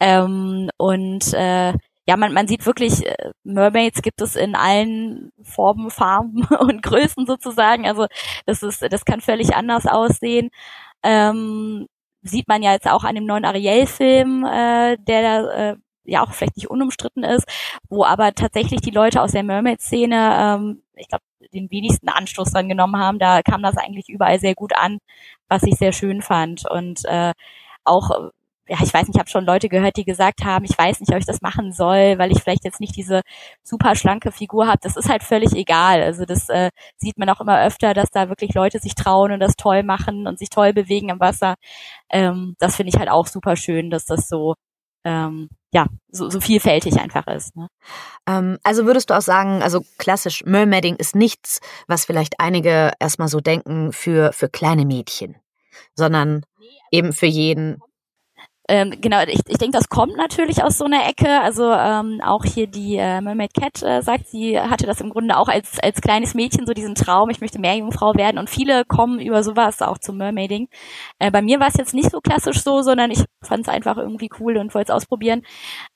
Ähm, 0.00 0.70
und 0.78 1.32
äh, 1.34 1.72
ja, 2.08 2.16
man, 2.16 2.32
man 2.32 2.46
sieht 2.46 2.66
wirklich, 2.66 3.04
äh, 3.06 3.32
Mermaids 3.44 4.00
gibt 4.02 4.20
es 4.20 4.36
in 4.36 4.54
allen 4.54 5.32
Formen, 5.42 5.90
Farben 5.90 6.44
und 6.60 6.82
Größen 6.82 7.26
sozusagen. 7.26 7.86
Also 7.86 8.06
das 8.46 8.62
ist, 8.62 8.82
das 8.90 9.04
kann 9.04 9.20
völlig 9.20 9.54
anders 9.54 9.86
aussehen. 9.86 10.50
Ähm, 11.02 11.86
sieht 12.22 12.48
man 12.48 12.62
ja 12.62 12.72
jetzt 12.72 12.88
auch 12.88 13.04
an 13.04 13.14
dem 13.14 13.26
neuen 13.26 13.44
Ariel-Film, 13.44 14.44
äh, 14.44 14.96
der 14.98 15.22
da 15.22 15.70
äh, 15.70 15.76
ja 16.06 16.22
auch 16.22 16.32
vielleicht 16.32 16.56
nicht 16.56 16.70
unumstritten 16.70 17.24
ist, 17.24 17.46
wo 17.88 18.04
aber 18.04 18.34
tatsächlich 18.34 18.80
die 18.80 18.90
Leute 18.90 19.22
aus 19.22 19.32
der 19.32 19.42
Mermaid-Szene, 19.42 20.36
ähm, 20.38 20.82
ich 20.96 21.08
glaube, 21.08 21.24
den 21.52 21.70
wenigsten 21.70 22.08
Anstoß 22.08 22.52
dran 22.52 22.68
genommen 22.68 22.96
haben. 22.96 23.18
Da 23.18 23.42
kam 23.42 23.62
das 23.62 23.76
eigentlich 23.76 24.08
überall 24.08 24.38
sehr 24.40 24.54
gut 24.54 24.74
an, 24.76 24.98
was 25.48 25.62
ich 25.62 25.76
sehr 25.76 25.92
schön 25.92 26.22
fand. 26.22 26.68
Und 26.68 27.04
äh, 27.04 27.32
auch 27.84 28.30
ja, 28.68 28.78
ich 28.82 28.92
weiß 28.92 29.06
nicht, 29.06 29.14
ich 29.16 29.20
habe 29.20 29.30
schon 29.30 29.44
Leute 29.44 29.68
gehört, 29.68 29.96
die 29.96 30.04
gesagt 30.04 30.44
haben, 30.44 30.64
ich 30.64 30.76
weiß 30.76 30.98
nicht, 31.00 31.12
ob 31.12 31.18
ich 31.18 31.26
das 31.26 31.40
machen 31.40 31.72
soll, 31.72 32.18
weil 32.18 32.32
ich 32.32 32.42
vielleicht 32.42 32.64
jetzt 32.64 32.80
nicht 32.80 32.96
diese 32.96 33.22
super 33.62 33.94
schlanke 33.94 34.32
Figur 34.32 34.66
habe. 34.66 34.78
Das 34.82 34.96
ist 34.96 35.08
halt 35.08 35.22
völlig 35.22 35.52
egal. 35.54 36.02
Also 36.02 36.24
das 36.24 36.48
äh, 36.48 36.70
sieht 36.96 37.16
man 37.16 37.28
auch 37.30 37.40
immer 37.40 37.62
öfter, 37.62 37.94
dass 37.94 38.10
da 38.10 38.28
wirklich 38.28 38.54
Leute 38.54 38.80
sich 38.80 38.94
trauen 38.96 39.30
und 39.32 39.40
das 39.40 39.54
toll 39.56 39.84
machen 39.84 40.26
und 40.26 40.38
sich 40.40 40.50
toll 40.50 40.72
bewegen 40.72 41.10
im 41.10 41.20
Wasser. 41.20 41.54
Ähm, 42.10 42.56
das 42.58 42.76
finde 42.76 42.90
ich 42.90 42.98
halt 42.98 43.08
auch 43.10 43.26
super 43.28 43.54
schön, 43.56 43.90
dass 43.90 44.04
das 44.04 44.28
so 44.28 44.54
ähm, 45.06 45.48
ja, 45.72 45.86
so, 46.10 46.28
so 46.28 46.40
vielfältig 46.40 46.98
einfach 46.98 47.26
ist. 47.28 47.54
Ne? 47.54 47.68
Ähm, 48.26 48.58
also 48.64 48.86
würdest 48.86 49.08
du 49.08 49.14
auch 49.14 49.22
sagen, 49.22 49.62
also 49.62 49.84
klassisch 49.98 50.44
Mermaiding 50.44 50.96
ist 50.96 51.14
nichts, 51.14 51.60
was 51.86 52.04
vielleicht 52.04 52.40
einige 52.40 52.90
erstmal 52.98 53.28
so 53.28 53.40
denken 53.40 53.92
für, 53.92 54.32
für 54.32 54.48
kleine 54.48 54.84
Mädchen, 54.84 55.36
sondern 55.94 56.44
eben 56.90 57.12
für 57.12 57.26
jeden 57.26 57.80
ähm, 58.68 58.94
genau, 59.00 59.22
ich, 59.22 59.40
ich 59.46 59.58
denke, 59.58 59.78
das 59.78 59.88
kommt 59.88 60.16
natürlich 60.16 60.62
aus 60.62 60.78
so 60.78 60.84
einer 60.84 61.08
Ecke. 61.08 61.40
Also 61.40 61.70
ähm, 61.72 62.20
auch 62.22 62.44
hier 62.44 62.66
die 62.66 62.96
äh, 62.96 63.20
Mermaid 63.20 63.54
Cat 63.54 63.82
äh, 63.82 64.02
sagt, 64.02 64.28
sie 64.28 64.58
hatte 64.58 64.86
das 64.86 65.00
im 65.00 65.10
Grunde 65.10 65.36
auch 65.36 65.48
als 65.48 65.78
als 65.80 66.00
kleines 66.00 66.34
Mädchen 66.34 66.66
so 66.66 66.74
diesen 66.74 66.94
Traum, 66.96 67.30
ich 67.30 67.40
möchte 67.40 67.60
Meerjungfrau 67.60 68.14
werden. 68.14 68.38
Und 68.38 68.50
viele 68.50 68.84
kommen 68.84 69.20
über 69.20 69.42
sowas 69.44 69.82
auch 69.82 69.98
zum 69.98 70.16
Mermaiding. 70.16 70.68
Äh, 71.18 71.30
bei 71.30 71.42
mir 71.42 71.60
war 71.60 71.68
es 71.68 71.76
jetzt 71.76 71.94
nicht 71.94 72.10
so 72.10 72.20
klassisch 72.20 72.62
so, 72.62 72.82
sondern 72.82 73.10
ich 73.10 73.24
fand 73.42 73.66
es 73.66 73.72
einfach 73.72 73.96
irgendwie 73.96 74.30
cool 74.40 74.56
und 74.56 74.74
wollte 74.74 74.92
es 74.92 74.96
ausprobieren. 74.96 75.42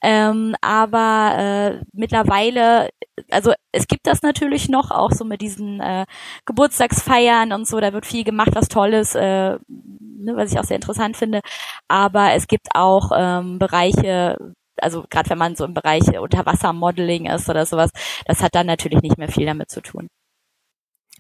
Ähm, 0.03 0.55
aber 0.61 1.35
äh, 1.81 1.85
mittlerweile, 1.93 2.91
also 3.31 3.53
es 3.73 3.87
gibt 3.87 4.07
das 4.07 4.23
natürlich 4.23 4.69
noch, 4.69 4.91
auch 4.91 5.11
so 5.13 5.25
mit 5.25 5.41
diesen 5.41 5.81
äh, 5.81 6.07
Geburtstagsfeiern 6.47 7.53
und 7.53 7.67
so. 7.67 7.81
Da 7.81 7.93
wird 7.93 8.07
viel 8.07 8.25
gemacht, 8.25 8.51
was 8.55 8.69
Tolles. 8.69 9.15
Äh, 9.15 9.59
ne, 10.21 10.37
was 10.37 10.53
ich 10.53 10.59
auch 10.59 10.65
sehr 10.65 10.77
interessant 10.77 11.17
finde. 11.17 11.41
Aber 11.89 12.33
es 12.33 12.47
gibt 12.47 12.69
auch 12.75 13.11
ähm, 13.17 13.59
Bereiche, 13.59 14.37
also 14.81 15.05
gerade 15.11 15.31
wenn 15.31 15.39
man 15.39 15.57
so 15.57 15.65
im 15.65 15.75
Bereich 15.75 16.03
Unterwassermodeling 16.19 17.27
ist 17.27 17.49
oder 17.49 17.67
sowas, 17.67 17.91
das 18.27 18.43
hat 18.43 18.55
dann 18.55 18.67
natürlich 18.67 19.03
nicht 19.03 19.19
mehr 19.19 19.29
viel 19.29 19.47
damit 19.47 19.71
zu 19.71 19.81
tun. 19.81 20.09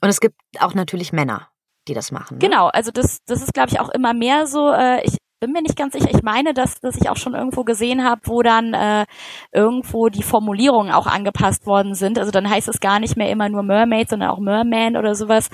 Und 0.02 0.08
es 0.08 0.20
gibt 0.20 0.36
auch 0.60 0.74
natürlich 0.74 1.12
Männer, 1.12 1.48
die 1.88 1.94
das 1.94 2.10
machen. 2.10 2.38
Ne? 2.38 2.48
Genau, 2.48 2.68
also 2.68 2.90
das, 2.90 3.18
das 3.26 3.42
ist, 3.42 3.52
glaube 3.52 3.70
ich, 3.70 3.80
auch 3.80 3.90
immer 3.90 4.14
mehr 4.14 4.46
so. 4.46 4.72
Äh, 4.72 5.04
ich 5.04 5.16
bin 5.40 5.52
mir 5.52 5.62
nicht 5.62 5.76
ganz 5.76 5.94
sicher. 5.94 6.10
Ich 6.12 6.22
meine, 6.22 6.52
dass, 6.52 6.80
dass 6.80 6.96
ich 6.96 7.08
auch 7.08 7.16
schon 7.16 7.34
irgendwo 7.34 7.64
gesehen 7.64 8.04
habe, 8.04 8.20
wo 8.24 8.42
dann 8.42 8.74
äh, 8.74 9.06
irgendwo 9.52 10.08
die 10.08 10.22
Formulierungen 10.22 10.92
auch 10.92 11.06
angepasst 11.06 11.66
worden 11.66 11.94
sind. 11.94 12.18
Also 12.18 12.30
dann 12.30 12.48
heißt 12.48 12.68
es 12.68 12.80
gar 12.80 13.00
nicht 13.00 13.16
mehr 13.16 13.30
immer 13.30 13.48
nur 13.48 13.62
Mermaid, 13.62 14.10
sondern 14.10 14.30
auch 14.30 14.38
Merman 14.38 14.96
oder 14.96 15.14
sowas. 15.14 15.48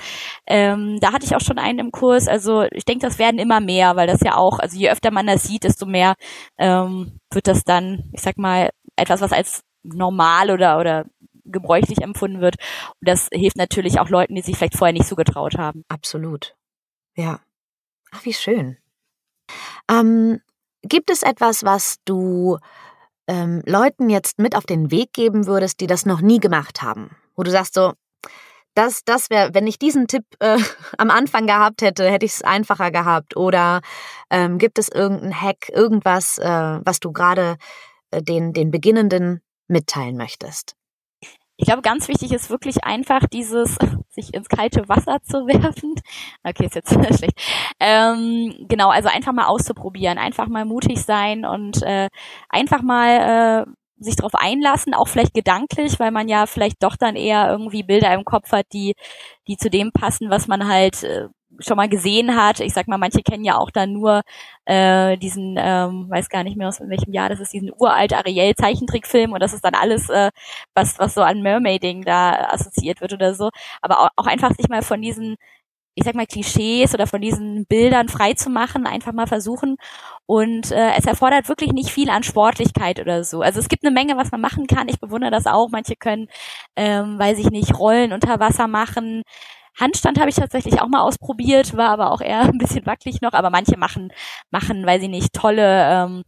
Ähm, 0.45 0.99
da 0.99 1.13
hatte 1.13 1.25
ich 1.25 1.35
auch 1.35 1.41
schon 1.41 1.57
einen 1.57 1.79
im 1.79 1.91
Kurs. 1.91 2.27
Also 2.27 2.63
ich 2.71 2.85
denke, 2.85 3.07
das 3.07 3.17
werden 3.17 3.39
immer 3.39 3.61
mehr, 3.61 3.95
weil 3.95 4.07
das 4.07 4.19
ja 4.21 4.35
auch, 4.35 4.59
also 4.59 4.77
je 4.77 4.89
öfter 4.89 5.09
man 5.09 5.25
das 5.25 5.43
sieht, 5.43 5.63
desto 5.63 5.85
mehr 5.85 6.15
ähm, 6.57 7.19
wird 7.31 7.47
das 7.47 7.63
dann, 7.63 8.09
ich 8.11 8.21
sag 8.21 8.37
mal, 8.37 8.71
etwas, 8.97 9.21
was 9.21 9.31
als 9.31 9.63
normal 9.83 10.51
oder 10.51 10.79
oder 10.79 11.05
gebräuchlich 11.45 12.01
empfunden 12.01 12.41
wird. 12.41 12.57
Und 12.99 13.07
das 13.07 13.29
hilft 13.31 13.55
natürlich 13.55 13.99
auch 13.99 14.09
Leuten, 14.09 14.35
die 14.35 14.41
sich 14.41 14.57
vielleicht 14.57 14.75
vorher 14.75 14.93
nicht 14.93 15.07
so 15.07 15.15
getraut 15.15 15.57
haben. 15.57 15.85
Absolut. 15.87 16.55
Ja. 17.15 17.39
Ach, 18.11 18.25
wie 18.25 18.33
schön. 18.33 18.77
Ähm, 19.89 20.39
gibt 20.83 21.09
es 21.09 21.23
etwas, 21.23 21.63
was 21.63 21.97
du 22.05 22.57
ähm, 23.27 23.61
Leuten 23.65 24.09
jetzt 24.09 24.39
mit 24.39 24.55
auf 24.55 24.65
den 24.65 24.91
Weg 24.91 25.13
geben 25.13 25.47
würdest, 25.47 25.79
die 25.79 25.87
das 25.87 26.05
noch 26.05 26.21
nie 26.21 26.39
gemacht 26.39 26.81
haben? 26.81 27.15
Wo 27.35 27.43
du 27.43 27.51
sagst 27.51 27.73
so, 27.73 27.93
das, 28.77 29.03
das 29.03 29.31
wäre, 29.31 29.53
wenn 29.53 29.65
ich 29.65 29.79
diesen 29.79 30.07
Tipp 30.07 30.23
äh, 30.39 30.59
am 30.97 31.09
Anfang 31.09 31.47
gehabt 31.47 31.81
hätte, 31.81 32.09
hätte 32.09 32.25
ich 32.25 32.33
es 32.33 32.41
einfacher 32.43 32.91
gehabt. 32.91 33.35
Oder 33.35 33.81
ähm, 34.29 34.59
gibt 34.59 34.77
es 34.77 34.89
irgendeinen 34.89 35.41
Hack, 35.41 35.69
irgendwas, 35.69 36.37
äh, 36.37 36.79
was 36.83 36.99
du 36.99 37.11
gerade 37.11 37.57
äh, 38.11 38.21
den, 38.21 38.53
den 38.53 38.71
Beginnenden 38.71 39.41
mitteilen 39.67 40.15
möchtest? 40.15 40.76
Ich 41.57 41.65
glaube, 41.65 41.81
ganz 41.81 42.07
wichtig 42.07 42.31
ist 42.31 42.49
wirklich 42.51 42.83
einfach 42.83 43.21
dieses, 43.27 43.77
sich 44.09 44.33
ins 44.33 44.47
kalte 44.47 44.87
Wasser 44.87 45.17
zu 45.23 45.47
werfen. 45.47 45.95
Okay, 46.43 46.65
ist 46.65 46.75
jetzt 46.75 46.93
schlecht. 47.17 47.39
Ähm, 47.79 48.65
genau, 48.69 48.89
also 48.89 49.09
einfach 49.09 49.33
mal 49.33 49.47
auszuprobieren, 49.47 50.17
einfach 50.17 50.47
mal 50.47 50.65
mutig 50.65 51.01
sein 51.03 51.45
und 51.45 51.81
äh, 51.83 52.09
einfach 52.49 52.81
mal 52.83 53.65
äh, 53.65 53.71
sich 53.99 54.15
darauf 54.15 54.35
einlassen, 54.35 54.93
auch 54.93 55.07
vielleicht 55.07 55.33
gedanklich, 55.33 55.99
weil 55.99 56.11
man 56.11 56.27
ja 56.27 56.45
vielleicht 56.45 56.83
doch 56.83 56.95
dann 56.95 57.15
eher 57.15 57.49
irgendwie 57.49 57.81
Bilder 57.83 58.13
im 58.13 58.25
Kopf 58.25 58.51
hat, 58.51 58.67
die, 58.73 58.93
die 59.47 59.57
zu 59.57 59.69
dem 59.71 59.91
passen, 59.91 60.29
was 60.29 60.47
man 60.47 60.67
halt 60.67 61.03
äh, 61.03 61.27
schon 61.59 61.77
mal 61.77 61.89
gesehen 61.89 62.35
hat. 62.35 62.59
Ich 62.59 62.73
sag 62.73 62.87
mal, 62.87 62.97
manche 62.97 63.21
kennen 63.23 63.43
ja 63.45 63.57
auch 63.57 63.71
dann 63.71 63.93
nur 63.93 64.21
äh, 64.65 65.17
diesen, 65.17 65.55
ähm, 65.59 66.09
weiß 66.09 66.29
gar 66.29 66.43
nicht 66.43 66.57
mehr 66.57 66.67
aus 66.67 66.79
welchem 66.81 67.13
Jahr, 67.13 67.29
das 67.29 67.39
ist 67.39 67.53
diesen 67.53 67.71
uralt 67.77 68.13
Ariel 68.13 68.55
Zeichentrickfilm 68.55 69.33
und 69.33 69.41
das 69.41 69.53
ist 69.53 69.63
dann 69.63 69.75
alles, 69.75 70.09
äh, 70.09 70.31
was 70.75 70.99
was 70.99 71.13
so 71.13 71.21
an 71.21 71.41
Mermaiding 71.41 72.03
da 72.03 72.49
assoziiert 72.51 73.01
wird 73.01 73.13
oder 73.13 73.33
so. 73.35 73.49
Aber 73.81 73.99
auch, 74.01 74.09
auch 74.15 74.27
einfach 74.27 74.51
sich 74.55 74.69
mal 74.69 74.81
von 74.83 75.01
diesen 75.01 75.37
ich 75.97 76.03
sag 76.05 76.13
mal, 76.13 76.27
Klischees 76.27 76.93
oder 76.93 77.07
von 77.07 77.21
diesen 77.21 77.65
Bildern 77.65 78.07
frei 78.07 78.33
zu 78.33 78.51
machen, 78.51 78.85
einfach 78.85 79.13
mal 79.13 79.25
versuchen. 79.25 79.77
Und 80.27 80.71
äh, 80.71 80.91
es 80.95 81.05
erfordert 81.05 81.49
wirklich 81.49 81.71
nicht 81.73 81.89
viel 81.89 82.11
an 82.11 82.21
Sportlichkeit 82.21 82.99
oder 82.99 83.23
so. 83.23 83.41
Also 83.41 83.59
es 83.59 83.67
gibt 83.67 83.83
eine 83.83 83.91
Menge, 83.93 84.15
was 84.15 84.31
man 84.31 84.39
machen 84.39 84.67
kann. 84.67 84.89
Ich 84.89 84.99
bewundere 84.99 85.31
das 85.31 85.47
auch. 85.47 85.69
Manche 85.71 85.95
können, 85.95 86.27
ähm, 86.75 87.17
weiß 87.17 87.39
ich 87.39 87.49
nicht, 87.49 87.79
Rollen 87.79 88.13
unter 88.13 88.39
Wasser 88.39 88.67
machen. 88.67 89.23
Handstand 89.79 90.19
habe 90.19 90.29
ich 90.29 90.35
tatsächlich 90.35 90.81
auch 90.81 90.87
mal 90.87 91.01
ausprobiert, 91.01 91.77
war 91.77 91.89
aber 91.89 92.11
auch 92.11 92.21
eher 92.21 92.41
ein 92.43 92.57
bisschen 92.57 92.85
wackelig 92.85 93.21
noch. 93.21 93.33
Aber 93.33 93.49
manche 93.49 93.77
machen, 93.77 94.11
machen, 94.51 94.85
weiß 94.85 95.03
ich 95.03 95.09
nicht, 95.09 95.33
tolle 95.33 95.89
ähm, 95.89 96.23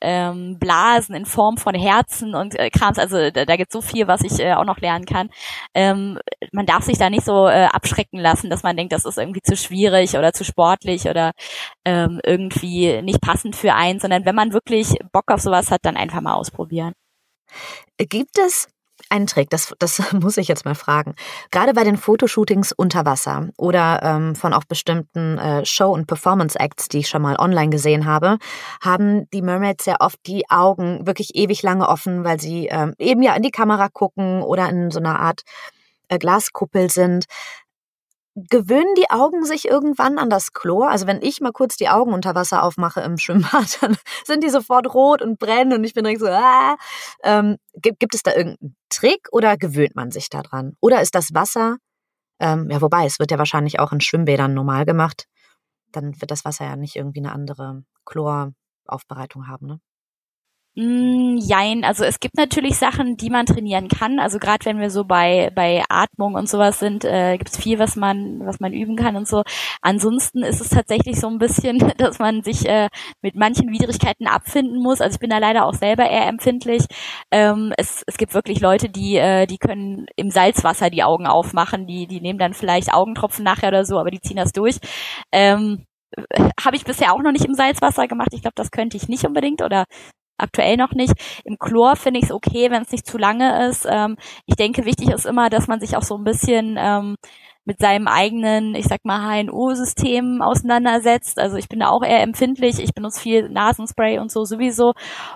ähm, 0.00 0.58
Blasen 0.58 1.14
in 1.14 1.26
Form 1.26 1.56
von 1.58 1.74
Herzen 1.74 2.34
und 2.34 2.58
äh, 2.58 2.70
Krams. 2.70 2.98
Also 2.98 3.30
da, 3.30 3.44
da 3.44 3.56
gibt 3.56 3.72
so 3.72 3.82
viel, 3.82 4.08
was 4.08 4.22
ich 4.22 4.40
äh, 4.40 4.54
auch 4.54 4.64
noch 4.64 4.78
lernen 4.78 5.04
kann. 5.04 5.30
Ähm, 5.74 6.18
man 6.52 6.66
darf 6.66 6.84
sich 6.84 6.98
da 6.98 7.10
nicht 7.10 7.24
so 7.24 7.46
äh, 7.48 7.66
abschrecken 7.66 8.18
lassen, 8.18 8.50
dass 8.50 8.62
man 8.62 8.76
denkt, 8.76 8.92
das 8.92 9.04
ist 9.04 9.18
irgendwie 9.18 9.42
zu 9.42 9.56
schwierig 9.56 10.16
oder 10.16 10.32
zu 10.32 10.44
sportlich 10.44 11.06
oder 11.06 11.32
ähm, 11.84 12.20
irgendwie 12.24 13.02
nicht 13.02 13.20
passend 13.20 13.56
für 13.56 13.74
einen, 13.74 14.00
sondern 14.00 14.24
wenn 14.24 14.34
man 14.34 14.52
wirklich 14.52 14.94
Bock 15.12 15.30
auf 15.30 15.40
sowas 15.40 15.70
hat, 15.70 15.80
dann 15.82 15.96
einfach 15.96 16.20
mal 16.20 16.34
ausprobieren. 16.34 16.94
Gibt 17.98 18.38
es 18.38 18.68
Ein 19.08 19.26
Trick, 19.26 19.50
das, 19.50 19.72
das 19.78 20.12
muss 20.12 20.36
ich 20.36 20.48
jetzt 20.48 20.64
mal 20.64 20.74
fragen. 20.74 21.14
Gerade 21.50 21.74
bei 21.74 21.84
den 21.84 21.96
Fotoshootings 21.96 22.72
unter 22.72 23.04
Wasser 23.04 23.48
oder 23.56 24.00
ähm, 24.02 24.36
von 24.36 24.52
auch 24.52 24.64
bestimmten 24.64 25.38
äh, 25.38 25.64
Show- 25.64 25.92
und 25.92 26.06
Performance-Acts, 26.06 26.88
die 26.88 26.98
ich 26.98 27.08
schon 27.08 27.22
mal 27.22 27.36
online 27.36 27.70
gesehen 27.70 28.06
habe, 28.06 28.38
haben 28.82 29.28
die 29.30 29.42
Mermaids 29.42 29.84
sehr 29.84 30.00
oft 30.00 30.18
die 30.26 30.48
Augen 30.50 31.06
wirklich 31.06 31.34
ewig 31.34 31.62
lange 31.62 31.88
offen, 31.88 32.24
weil 32.24 32.40
sie 32.40 32.66
ähm, 32.66 32.94
eben 32.98 33.22
ja 33.22 33.34
in 33.34 33.42
die 33.42 33.50
Kamera 33.50 33.88
gucken 33.88 34.42
oder 34.42 34.68
in 34.68 34.90
so 34.90 34.98
einer 34.98 35.18
Art 35.18 35.42
äh, 36.08 36.18
Glaskuppel 36.18 36.90
sind 36.90 37.24
gewöhnen 38.34 38.94
die 38.96 39.10
Augen 39.10 39.44
sich 39.44 39.66
irgendwann 39.66 40.18
an 40.18 40.30
das 40.30 40.52
Chlor? 40.52 40.90
Also 40.90 41.06
wenn 41.06 41.22
ich 41.22 41.40
mal 41.40 41.52
kurz 41.52 41.76
die 41.76 41.88
Augen 41.88 42.12
unter 42.12 42.34
Wasser 42.34 42.62
aufmache 42.62 43.00
im 43.00 43.18
Schwimmbad, 43.18 43.82
dann 43.82 43.96
sind 44.24 44.44
die 44.44 44.50
sofort 44.50 44.92
rot 44.94 45.22
und 45.22 45.38
brennen 45.38 45.72
und 45.72 45.84
ich 45.84 45.94
bin 45.94 46.04
direkt 46.04 46.20
so, 46.20 46.28
ah. 46.28 46.76
Ähm, 47.22 47.56
gibt, 47.74 48.00
gibt 48.00 48.14
es 48.14 48.22
da 48.22 48.32
irgendeinen 48.34 48.76
Trick 48.88 49.28
oder 49.32 49.56
gewöhnt 49.56 49.96
man 49.96 50.10
sich 50.10 50.28
daran? 50.30 50.76
Oder 50.80 51.00
ist 51.02 51.14
das 51.14 51.34
Wasser, 51.34 51.76
ähm, 52.40 52.68
ja 52.70 52.80
wobei, 52.80 53.06
es 53.06 53.18
wird 53.18 53.30
ja 53.30 53.38
wahrscheinlich 53.38 53.80
auch 53.80 53.92
in 53.92 54.00
Schwimmbädern 54.00 54.54
normal 54.54 54.86
gemacht, 54.86 55.26
dann 55.92 56.20
wird 56.20 56.30
das 56.30 56.44
Wasser 56.44 56.64
ja 56.66 56.76
nicht 56.76 56.96
irgendwie 56.96 57.20
eine 57.20 57.32
andere 57.32 57.84
Chloraufbereitung 58.06 59.48
haben, 59.48 59.66
ne? 59.66 59.80
Mm, 60.76 61.36
jein, 61.38 61.82
also 61.84 62.04
es 62.04 62.20
gibt 62.20 62.36
natürlich 62.36 62.76
Sachen, 62.78 63.16
die 63.16 63.28
man 63.28 63.44
trainieren 63.44 63.88
kann. 63.88 64.20
Also 64.20 64.38
gerade 64.38 64.64
wenn 64.66 64.78
wir 64.78 64.90
so 64.90 65.04
bei 65.04 65.50
bei 65.52 65.82
Atmung 65.88 66.34
und 66.34 66.48
sowas 66.48 66.78
sind, 66.78 67.04
äh, 67.04 67.36
gibt 67.38 67.50
es 67.50 67.56
viel, 67.58 67.80
was 67.80 67.96
man 67.96 68.38
was 68.46 68.60
man 68.60 68.72
üben 68.72 68.94
kann 68.94 69.16
und 69.16 69.26
so. 69.26 69.42
Ansonsten 69.82 70.44
ist 70.44 70.60
es 70.60 70.68
tatsächlich 70.70 71.18
so 71.18 71.26
ein 71.26 71.38
bisschen, 71.38 71.78
dass 71.98 72.20
man 72.20 72.42
sich 72.44 72.66
äh, 72.68 72.88
mit 73.20 73.34
manchen 73.34 73.72
Widrigkeiten 73.72 74.28
abfinden 74.28 74.80
muss. 74.80 75.00
Also 75.00 75.14
ich 75.16 75.20
bin 75.20 75.30
da 75.30 75.38
leider 75.38 75.66
auch 75.66 75.74
selber 75.74 76.08
eher 76.08 76.28
empfindlich. 76.28 76.84
Ähm, 77.32 77.72
es, 77.76 78.04
es 78.06 78.16
gibt 78.16 78.32
wirklich 78.34 78.60
Leute, 78.60 78.88
die 78.88 79.16
äh, 79.16 79.46
die 79.46 79.58
können 79.58 80.06
im 80.14 80.30
Salzwasser 80.30 80.88
die 80.88 81.02
Augen 81.02 81.26
aufmachen. 81.26 81.86
Die 81.88 82.06
die 82.06 82.20
nehmen 82.20 82.38
dann 82.38 82.54
vielleicht 82.54 82.94
Augentropfen 82.94 83.44
nachher 83.44 83.68
oder 83.68 83.84
so, 83.84 83.98
aber 83.98 84.10
die 84.12 84.20
ziehen 84.20 84.36
das 84.36 84.52
durch. 84.52 84.78
Ähm, 85.32 85.84
habe 86.64 86.76
ich 86.76 86.84
bisher 86.84 87.12
auch 87.12 87.22
noch 87.22 87.32
nicht 87.32 87.44
im 87.44 87.54
Salzwasser 87.54 88.08
gemacht. 88.08 88.30
Ich 88.32 88.42
glaube, 88.42 88.54
das 88.56 88.70
könnte 88.70 88.96
ich 88.96 89.08
nicht 89.08 89.24
unbedingt 89.26 89.62
oder 89.62 89.84
aktuell 90.42 90.76
noch 90.76 90.92
nicht. 90.92 91.14
Im 91.44 91.58
Chlor 91.58 91.96
finde 91.96 92.20
ich 92.20 92.26
es 92.26 92.32
okay, 92.32 92.70
wenn 92.70 92.82
es 92.82 92.92
nicht 92.92 93.06
zu 93.06 93.18
lange 93.18 93.68
ist. 93.68 93.86
Ähm, 93.90 94.16
ich 94.46 94.56
denke, 94.56 94.84
wichtig 94.84 95.10
ist 95.10 95.26
immer, 95.26 95.50
dass 95.50 95.68
man 95.68 95.80
sich 95.80 95.96
auch 95.96 96.02
so 96.02 96.16
ein 96.16 96.24
bisschen 96.24 96.76
ähm, 96.78 97.16
mit 97.64 97.78
seinem 97.78 98.08
eigenen, 98.08 98.74
ich 98.74 98.86
sag 98.86 99.04
mal, 99.04 99.42
HNO-System 99.44 100.42
auseinandersetzt. 100.42 101.38
Also 101.38 101.56
ich 101.56 101.68
bin 101.68 101.80
da 101.80 101.88
auch 101.88 102.02
eher 102.02 102.22
empfindlich. 102.22 102.78
Ich 102.80 102.94
benutze 102.94 103.20
viel 103.20 103.48
Nasenspray 103.48 104.18
und 104.18 104.30
so 104.30 104.44
sowieso. 104.44 104.92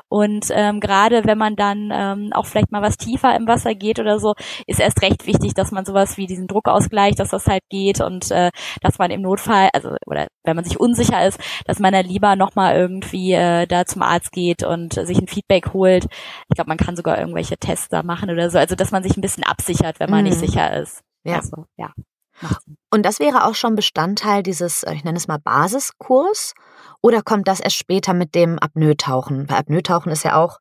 Und 0.09 0.47
ähm, 0.51 0.81
gerade 0.81 1.25
wenn 1.25 1.39
man 1.39 1.55
dann 1.57 1.91
ähm, 1.93 2.33
auch 2.33 2.47
vielleicht 2.47 2.73
mal 2.73 2.83
was 2.83 2.97
tiefer 2.97 3.37
im 3.37 3.47
Wasser 3.47 3.75
geht 3.75 4.01
oder 4.01 4.19
so, 4.19 4.35
ist 4.67 4.81
erst 4.81 5.03
recht 5.03 5.27
wichtig, 5.27 5.55
dass 5.55 5.71
man 5.71 5.85
sowas 5.85 6.17
wie 6.17 6.27
diesen 6.27 6.47
Druckausgleich, 6.47 7.15
dass 7.15 7.29
das 7.29 7.47
halt 7.47 7.63
geht 7.71 8.01
und 8.01 8.31
äh, 8.31 8.51
dass 8.81 8.99
man 8.99 9.11
im 9.11 9.23
Notfall, 9.23 9.69
also 9.73 9.91
oder 10.07 10.27
wenn 10.45 10.57
man 10.57 10.65
sich 10.65 10.81
unsicher 10.81 11.27
ist, 11.27 11.39
dass 11.67 11.79
man 11.79 11.93
da 11.93 12.01
lieber 12.01 12.37
nochmal 12.37 12.75
irgendwie 12.77 13.33
äh, 13.33 13.67
da 13.67 13.85
zum 13.85 14.03
Arzt 14.03 14.33
geht 14.33 14.63
und 14.65 14.95
sich 14.95 15.19
ein 15.19 15.29
Feedback 15.29 15.73
holt. 15.73 16.07
Ich 16.49 16.55
glaube, 16.55 16.69
man 16.69 16.79
kann 16.79 16.97
sogar 16.97 17.19
irgendwelche 17.19 17.57
Tests 17.59 17.89
da 17.89 18.03
machen 18.03 18.31
oder 18.31 18.51
so. 18.51 18.59
Also 18.59 18.75
dass 18.75 18.91
man 18.91 19.03
sich 19.03 19.17
ein 19.17 19.23
bisschen 19.23 19.45
absichert, 19.45 20.01
wenn 20.01 20.11
man 20.11 20.25
mhm. 20.25 20.31
nicht 20.31 20.39
sicher 20.39 20.75
ist. 20.81 21.03
Ja. 21.25 21.37
Also, 21.37 21.67
ja. 21.77 21.93
Und 22.91 23.05
das 23.05 23.21
wäre 23.21 23.45
auch 23.45 23.55
schon 23.55 23.75
Bestandteil 23.75 24.43
dieses, 24.43 24.83
äh, 24.83 24.95
ich 24.95 25.05
nenne 25.05 25.17
es 25.17 25.29
mal 25.29 25.39
Basiskurs, 25.39 26.55
oder 27.01 27.23
kommt 27.23 27.49
das 27.49 27.61
erst 27.61 27.77
später 27.77 28.15
mit 28.15 28.35
dem 28.35 28.59
Apnoe-Tauchen? 28.59 29.49
Weil 29.49 29.59
Apnoe-Tauchen 29.59 30.11
ist 30.13 30.25
ja 30.25 30.37
auch, 30.37 30.59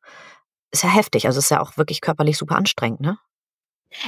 ist 0.70 0.82
ja 0.82 0.90
heftig, 0.90 1.26
also 1.26 1.38
ist 1.38 1.50
ja 1.50 1.60
auch 1.60 1.76
wirklich 1.76 2.00
körperlich 2.00 2.36
super 2.36 2.56
anstrengend, 2.56 3.00
ne? 3.00 3.18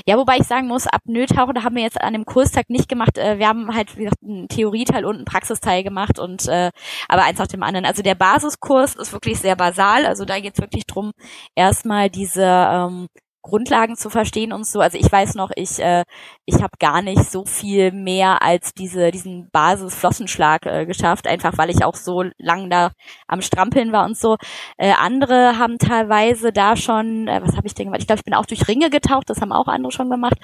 Ja, 0.05 0.17
wobei 0.17 0.39
ich 0.39 0.47
sagen 0.47 0.67
muss, 0.67 0.87
Apnoe-Tauchen, 0.87 1.55
da 1.55 1.63
haben 1.63 1.77
wir 1.77 1.83
jetzt 1.83 2.01
an 2.01 2.13
dem 2.13 2.25
Kurstag 2.25 2.69
nicht 2.69 2.89
gemacht. 2.89 3.19
Äh, 3.19 3.39
wir 3.39 3.49
haben 3.49 3.75
halt, 3.75 3.97
wie 3.97 4.05
gesagt, 4.05 4.23
einen 4.23 4.49
Theorieteil 4.49 5.05
und 5.05 5.17
einen 5.17 5.25
Praxisteil 5.25 5.85
gemacht 5.85 6.19
und 6.19 6.49
äh, 6.49 6.71
aber 7.09 7.25
eins 7.25 7.39
nach 7.39 7.47
dem 7.47 7.63
anderen. 7.63 7.87
Also 7.87 8.03
der 8.03 8.15
Basiskurs 8.15 8.97
ist 8.97 9.13
wirklich 9.13 9.39
sehr 9.39 9.57
basal. 9.57 10.07
Also 10.07 10.25
da 10.25 10.41
geht 10.41 10.55
es 10.55 10.61
wirklich 10.61 10.87
drum, 10.87 11.13
erstmal 11.55 12.11
diese 12.11 12.43
ähm, 12.45 13.07
Grundlagen 13.47 13.97
zu 13.97 14.11
verstehen 14.11 14.53
und 14.53 14.67
so. 14.67 14.81
Also 14.81 14.99
ich 14.99 15.11
weiß 15.11 15.37
noch, 15.37 15.51
ich 15.55 15.79
äh, 15.79 16.05
ich 16.47 16.57
habe 16.57 16.73
gar 16.81 17.01
nicht 17.01 17.31
so 17.31 17.45
viel 17.45 17.93
mehr 17.93 18.43
als 18.43 18.75
diese 18.75 19.13
diesen 19.13 19.49
Basisflossenschlag 19.51 20.67
äh, 20.67 20.85
geschafft, 20.85 21.29
einfach 21.29 21.57
weil 21.57 21.71
ich 21.71 21.85
auch 21.85 21.95
so 21.95 22.25
lang 22.39 22.71
da 22.71 22.91
am 23.29 23.43
Strampeln 23.43 23.93
war 23.93 24.05
und 24.05 24.17
so. 24.17 24.37
Äh, 24.79 24.93
andere 24.93 25.59
haben 25.59 25.79
teilweise 25.79 26.53
da 26.53 26.77
schon, 26.77 27.29
äh, 27.29 27.41
was 27.43 27.57
habe 27.57 27.67
ich 27.69 27.75
denn 27.75 27.87
gemacht? 27.87 28.01
Ich 28.01 28.09
glaube, 28.09 28.19
ich 28.19 28.25
bin 28.25 28.35
auch 28.35 28.47
durch 28.47 28.67
Ringe 28.67 28.91
getaucht, 28.91 29.31
das 29.31 29.41
haben 29.41 29.53
auch 29.53 29.69
andere 29.69 29.93
schon 29.93 30.11
gemacht. 30.11 30.39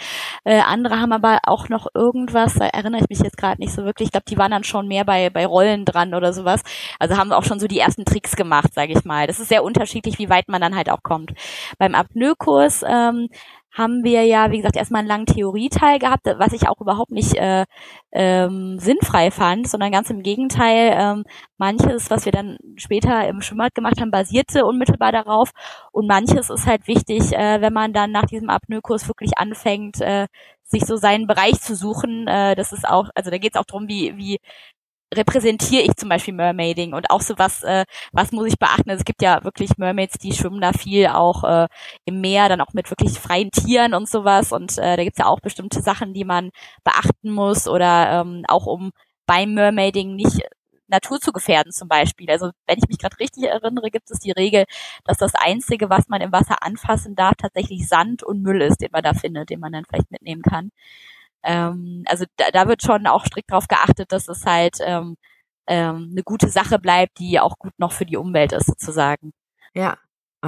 Äh, 0.44 0.60
andere 0.60 1.00
haben 1.00 1.12
aber 1.12 1.40
auch 1.44 1.68
noch 1.68 1.88
irgendwas, 1.94 2.54
da 2.54 2.66
erinnere 2.66 3.02
ich 3.02 3.08
mich 3.08 3.18
jetzt 3.20 3.36
gerade 3.36 3.60
nicht 3.60 3.72
so 3.72 3.84
wirklich. 3.84 4.06
Ich 4.08 4.12
glaube, 4.12 4.26
die 4.28 4.38
waren 4.38 4.52
dann 4.52 4.64
schon 4.64 4.86
mehr 4.86 5.04
bei 5.04 5.30
bei 5.30 5.44
Rollen 5.46 5.84
dran 5.84 6.14
oder 6.14 6.32
sowas. 6.32 6.62
Also 7.00 7.16
haben 7.16 7.32
auch 7.32 7.44
schon 7.44 7.58
so 7.58 7.66
die 7.66 7.80
ersten 7.80 8.04
Tricks 8.04 8.36
gemacht, 8.36 8.74
sage 8.74 8.92
ich 8.92 9.04
mal. 9.04 9.26
Das 9.26 9.40
ist 9.40 9.48
sehr 9.48 9.64
unterschiedlich, 9.64 10.18
wie 10.18 10.30
weit 10.30 10.48
man 10.48 10.60
dann 10.60 10.76
halt 10.76 10.88
auch 10.90 11.02
kommt. 11.02 11.32
Beim 11.78 11.94
Apnoe-Kurs 11.94 12.84
ähm, 12.92 13.28
haben 13.72 14.04
wir 14.04 14.24
ja, 14.24 14.50
wie 14.50 14.58
gesagt, 14.58 14.76
erstmal 14.76 15.00
einen 15.00 15.08
langen 15.08 15.26
Theorieteil 15.26 15.98
gehabt, 15.98 16.26
was 16.26 16.52
ich 16.52 16.68
auch 16.68 16.80
überhaupt 16.80 17.10
nicht 17.10 17.34
äh, 17.36 17.64
ähm, 18.12 18.78
sinnfrei 18.78 19.30
fand, 19.30 19.66
sondern 19.68 19.92
ganz 19.92 20.10
im 20.10 20.22
Gegenteil, 20.22 20.92
ähm, 20.94 21.24
manches, 21.56 22.10
was 22.10 22.26
wir 22.26 22.32
dann 22.32 22.58
später 22.76 23.26
im 23.28 23.40
Schwimmbad 23.40 23.74
gemacht 23.74 24.00
haben, 24.00 24.10
basierte 24.10 24.66
unmittelbar 24.66 25.12
darauf 25.12 25.52
und 25.90 26.06
manches 26.06 26.50
ist 26.50 26.66
halt 26.66 26.86
wichtig, 26.86 27.32
äh, 27.32 27.62
wenn 27.62 27.72
man 27.72 27.94
dann 27.94 28.12
nach 28.12 28.26
diesem 28.26 28.50
Apnoe-Kurs 28.50 29.08
wirklich 29.08 29.38
anfängt, 29.38 30.00
äh, 30.02 30.26
sich 30.64 30.84
so 30.84 30.96
seinen 30.96 31.26
Bereich 31.26 31.60
zu 31.60 31.74
suchen. 31.74 32.26
Äh, 32.26 32.54
das 32.56 32.72
ist 32.72 32.86
auch, 32.86 33.08
also 33.14 33.30
da 33.30 33.38
geht 33.38 33.54
es 33.54 33.60
auch 33.60 33.64
darum, 33.64 33.88
wie, 33.88 34.16
wie 34.16 34.38
repräsentiere 35.12 35.82
ich 35.82 35.96
zum 35.96 36.08
Beispiel 36.08 36.34
Mermaiding 36.34 36.94
und 36.94 37.10
auch 37.10 37.20
so 37.20 37.34
was, 37.38 37.62
äh, 37.62 37.84
was 38.12 38.32
muss 38.32 38.48
ich 38.48 38.58
beachten? 38.58 38.90
Also 38.90 39.00
es 39.00 39.04
gibt 39.04 39.22
ja 39.22 39.44
wirklich 39.44 39.78
Mermaids, 39.78 40.18
die 40.18 40.32
schwimmen 40.32 40.60
da 40.60 40.72
viel 40.72 41.06
auch 41.08 41.44
äh, 41.44 41.68
im 42.04 42.20
Meer, 42.20 42.48
dann 42.48 42.60
auch 42.60 42.72
mit 42.72 42.90
wirklich 42.90 43.18
freien 43.18 43.50
Tieren 43.50 43.94
und 43.94 44.08
sowas 44.08 44.52
und 44.52 44.78
äh, 44.78 44.96
da 44.96 45.04
gibt's 45.04 45.18
ja 45.18 45.26
auch 45.26 45.40
bestimmte 45.40 45.82
Sachen, 45.82 46.14
die 46.14 46.24
man 46.24 46.50
beachten 46.84 47.30
muss 47.30 47.68
oder 47.68 48.22
ähm, 48.22 48.44
auch 48.48 48.66
um 48.66 48.92
beim 49.26 49.54
Mermaiding 49.54 50.16
nicht 50.16 50.40
Natur 50.88 51.20
zu 51.20 51.32
gefährden 51.32 51.72
zum 51.72 51.88
Beispiel. 51.88 52.30
Also 52.30 52.50
wenn 52.66 52.78
ich 52.78 52.88
mich 52.88 52.98
gerade 52.98 53.18
richtig 53.18 53.44
erinnere, 53.44 53.90
gibt 53.90 54.10
es 54.10 54.20
die 54.20 54.30
Regel, 54.30 54.64
dass 55.04 55.16
das 55.18 55.34
Einzige, 55.34 55.90
was 55.90 56.08
man 56.08 56.20
im 56.20 56.32
Wasser 56.32 56.62
anfassen 56.62 57.14
darf, 57.16 57.34
tatsächlich 57.38 57.88
Sand 57.88 58.22
und 58.22 58.42
Müll 58.42 58.62
ist, 58.62 58.80
den 58.82 58.90
man 58.92 59.02
da 59.02 59.14
findet, 59.14 59.50
den 59.50 59.60
man 59.60 59.72
dann 59.72 59.84
vielleicht 59.88 60.10
mitnehmen 60.10 60.42
kann. 60.42 60.70
Ähm, 61.42 62.04
also 62.06 62.24
da, 62.36 62.50
da 62.52 62.68
wird 62.68 62.82
schon 62.82 63.06
auch 63.06 63.24
strikt 63.24 63.50
darauf 63.50 63.68
geachtet, 63.68 64.12
dass 64.12 64.28
es 64.28 64.44
halt 64.44 64.78
ähm, 64.80 65.16
ähm, 65.66 66.08
eine 66.12 66.22
gute 66.22 66.48
Sache 66.48 66.78
bleibt, 66.78 67.18
die 67.18 67.40
auch 67.40 67.58
gut 67.58 67.72
noch 67.78 67.92
für 67.92 68.06
die 68.06 68.16
Umwelt 68.16 68.52
ist, 68.52 68.66
sozusagen. 68.66 69.32
Ja. 69.74 69.96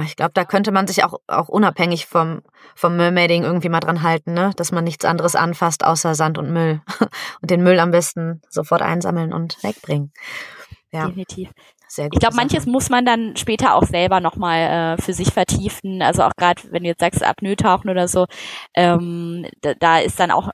Ich 0.03 0.17
glaube, 0.17 0.33
da 0.33 0.43
könnte 0.43 0.73
man 0.73 0.87
sich 0.87 1.05
auch, 1.05 1.21
auch 1.27 1.47
unabhängig 1.47 2.05
vom, 2.05 2.41
vom 2.75 2.97
Mermaiding 2.97 3.43
irgendwie 3.43 3.69
mal 3.69 3.79
dran 3.79 4.01
halten, 4.01 4.33
ne? 4.33 4.51
dass 4.57 4.73
man 4.73 4.83
nichts 4.83 5.05
anderes 5.05 5.37
anfasst 5.37 5.85
außer 5.85 6.15
Sand 6.15 6.37
und 6.37 6.51
Müll. 6.51 6.81
und 7.41 7.49
den 7.49 7.63
Müll 7.63 7.79
am 7.79 7.91
besten 7.91 8.41
sofort 8.49 8.81
einsammeln 8.81 9.31
und 9.31 9.63
wegbringen. 9.63 10.11
Ja. 10.91 11.05
Definitiv. 11.05 11.49
Sehr 11.87 12.05
gut. 12.05 12.15
Ich 12.15 12.19
glaube, 12.19 12.35
manches 12.35 12.65
muss 12.65 12.89
man 12.89 13.05
dann 13.05 13.37
später 13.37 13.73
auch 13.73 13.85
selber 13.85 14.19
nochmal 14.19 14.97
äh, 14.97 15.01
für 15.01 15.13
sich 15.13 15.31
vertiefen. 15.31 16.01
Also 16.01 16.23
auch 16.23 16.35
gerade, 16.35 16.61
wenn 16.71 16.83
du 16.83 16.89
jetzt 16.89 16.99
sagst, 16.99 17.23
Apnoe-Tauchen 17.23 17.89
oder 17.89 18.09
so, 18.09 18.25
ähm, 18.73 19.45
da, 19.61 19.75
da 19.75 19.99
ist 19.99 20.19
dann 20.19 20.31
auch 20.31 20.49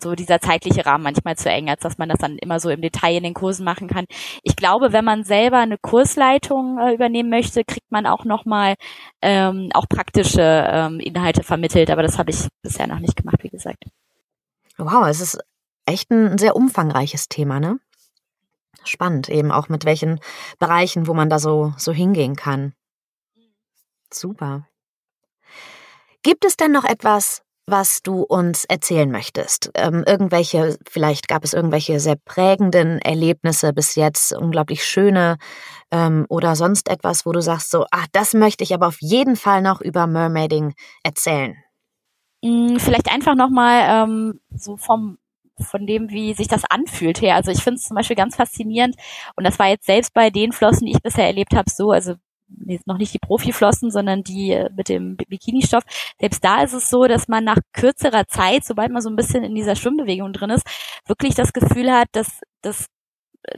so 0.00 0.14
dieser 0.14 0.40
zeitliche 0.40 0.86
Rahmen 0.86 1.04
manchmal 1.04 1.36
zu 1.36 1.50
eng, 1.50 1.68
als 1.68 1.82
dass 1.82 1.98
man 1.98 2.08
das 2.08 2.18
dann 2.18 2.38
immer 2.38 2.60
so 2.60 2.70
im 2.70 2.80
Detail 2.80 3.16
in 3.16 3.24
den 3.24 3.34
Kursen 3.34 3.64
machen 3.64 3.88
kann. 3.88 4.04
Ich 4.42 4.56
glaube, 4.56 4.92
wenn 4.92 5.04
man 5.04 5.24
selber 5.24 5.58
eine 5.58 5.78
Kursleitung 5.78 6.78
äh, 6.78 6.94
übernehmen 6.94 7.30
möchte, 7.30 7.64
kriegt 7.64 7.90
man 7.90 8.06
auch 8.06 8.24
nochmal 8.24 8.74
ähm, 9.22 9.70
auch 9.74 9.88
praktische 9.88 10.42
ähm, 10.42 11.00
Inhalte 11.00 11.42
vermittelt, 11.42 11.90
aber 11.90 12.02
das 12.02 12.18
habe 12.18 12.30
ich 12.30 12.48
bisher 12.62 12.86
noch 12.86 12.98
nicht 12.98 13.16
gemacht, 13.16 13.42
wie 13.42 13.50
gesagt. 13.50 13.84
Wow, 14.76 15.06
es 15.06 15.20
ist 15.20 15.38
echt 15.86 16.10
ein 16.10 16.38
sehr 16.38 16.56
umfangreiches 16.56 17.28
Thema, 17.28 17.60
ne? 17.60 17.78
Spannend, 18.84 19.28
eben 19.28 19.50
auch 19.50 19.68
mit 19.68 19.84
welchen 19.84 20.20
Bereichen, 20.58 21.06
wo 21.06 21.14
man 21.14 21.30
da 21.30 21.38
so, 21.38 21.72
so 21.78 21.92
hingehen 21.92 22.36
kann. 22.36 22.74
Super. 24.12 24.66
Gibt 26.22 26.44
es 26.44 26.56
denn 26.56 26.72
noch 26.72 26.84
etwas, 26.84 27.43
was 27.66 28.02
du 28.02 28.22
uns 28.22 28.64
erzählen 28.64 29.10
möchtest. 29.10 29.70
Ähm, 29.74 30.04
irgendwelche, 30.06 30.76
vielleicht 30.88 31.28
gab 31.28 31.44
es 31.44 31.54
irgendwelche 31.54 31.98
sehr 32.00 32.16
prägenden 32.16 32.98
Erlebnisse 32.98 33.72
bis 33.72 33.94
jetzt, 33.94 34.32
unglaublich 34.32 34.84
schöne 34.84 35.38
ähm, 35.90 36.26
oder 36.28 36.56
sonst 36.56 36.88
etwas, 36.88 37.24
wo 37.24 37.32
du 37.32 37.40
sagst 37.40 37.70
so, 37.70 37.86
ach, 37.90 38.06
das 38.12 38.34
möchte 38.34 38.64
ich 38.64 38.74
aber 38.74 38.88
auf 38.88 39.00
jeden 39.00 39.36
Fall 39.36 39.62
noch 39.62 39.80
über 39.80 40.06
Mermaiding 40.06 40.74
erzählen. 41.02 41.56
Mm, 42.42 42.76
vielleicht 42.76 43.10
einfach 43.10 43.34
nochmal 43.34 44.04
ähm, 44.04 44.40
so 44.54 44.76
vom 44.76 45.18
von 45.60 45.86
dem, 45.86 46.10
wie 46.10 46.34
sich 46.34 46.48
das 46.48 46.64
anfühlt 46.64 47.20
her. 47.20 47.36
Also 47.36 47.52
ich 47.52 47.62
finde 47.62 47.76
es 47.76 47.84
zum 47.84 47.94
Beispiel 47.94 48.16
ganz 48.16 48.36
faszinierend 48.36 48.96
und 49.36 49.44
das 49.44 49.58
war 49.58 49.68
jetzt 49.68 49.86
selbst 49.86 50.12
bei 50.12 50.30
den 50.30 50.52
Flossen, 50.52 50.86
die 50.86 50.92
ich 50.92 51.02
bisher 51.02 51.26
erlebt 51.26 51.54
habe, 51.54 51.70
so, 51.70 51.92
also 51.92 52.14
noch 52.86 52.98
nicht 52.98 53.14
die 53.14 53.18
Profiflossen, 53.18 53.90
sondern 53.90 54.22
die 54.22 54.52
äh, 54.52 54.70
mit 54.76 54.88
dem 54.88 55.16
Bikini-Stoff. 55.16 55.84
Selbst 56.20 56.44
da 56.44 56.62
ist 56.62 56.72
es 56.72 56.90
so, 56.90 57.06
dass 57.06 57.28
man 57.28 57.44
nach 57.44 57.58
kürzerer 57.72 58.26
Zeit, 58.26 58.64
sobald 58.64 58.92
man 58.92 59.02
so 59.02 59.10
ein 59.10 59.16
bisschen 59.16 59.44
in 59.44 59.54
dieser 59.54 59.76
Schwimmbewegung 59.76 60.32
drin 60.32 60.50
ist, 60.50 60.66
wirklich 61.06 61.34
das 61.34 61.52
Gefühl 61.52 61.90
hat, 61.92 62.08
dass 62.12 62.40
das 62.62 62.86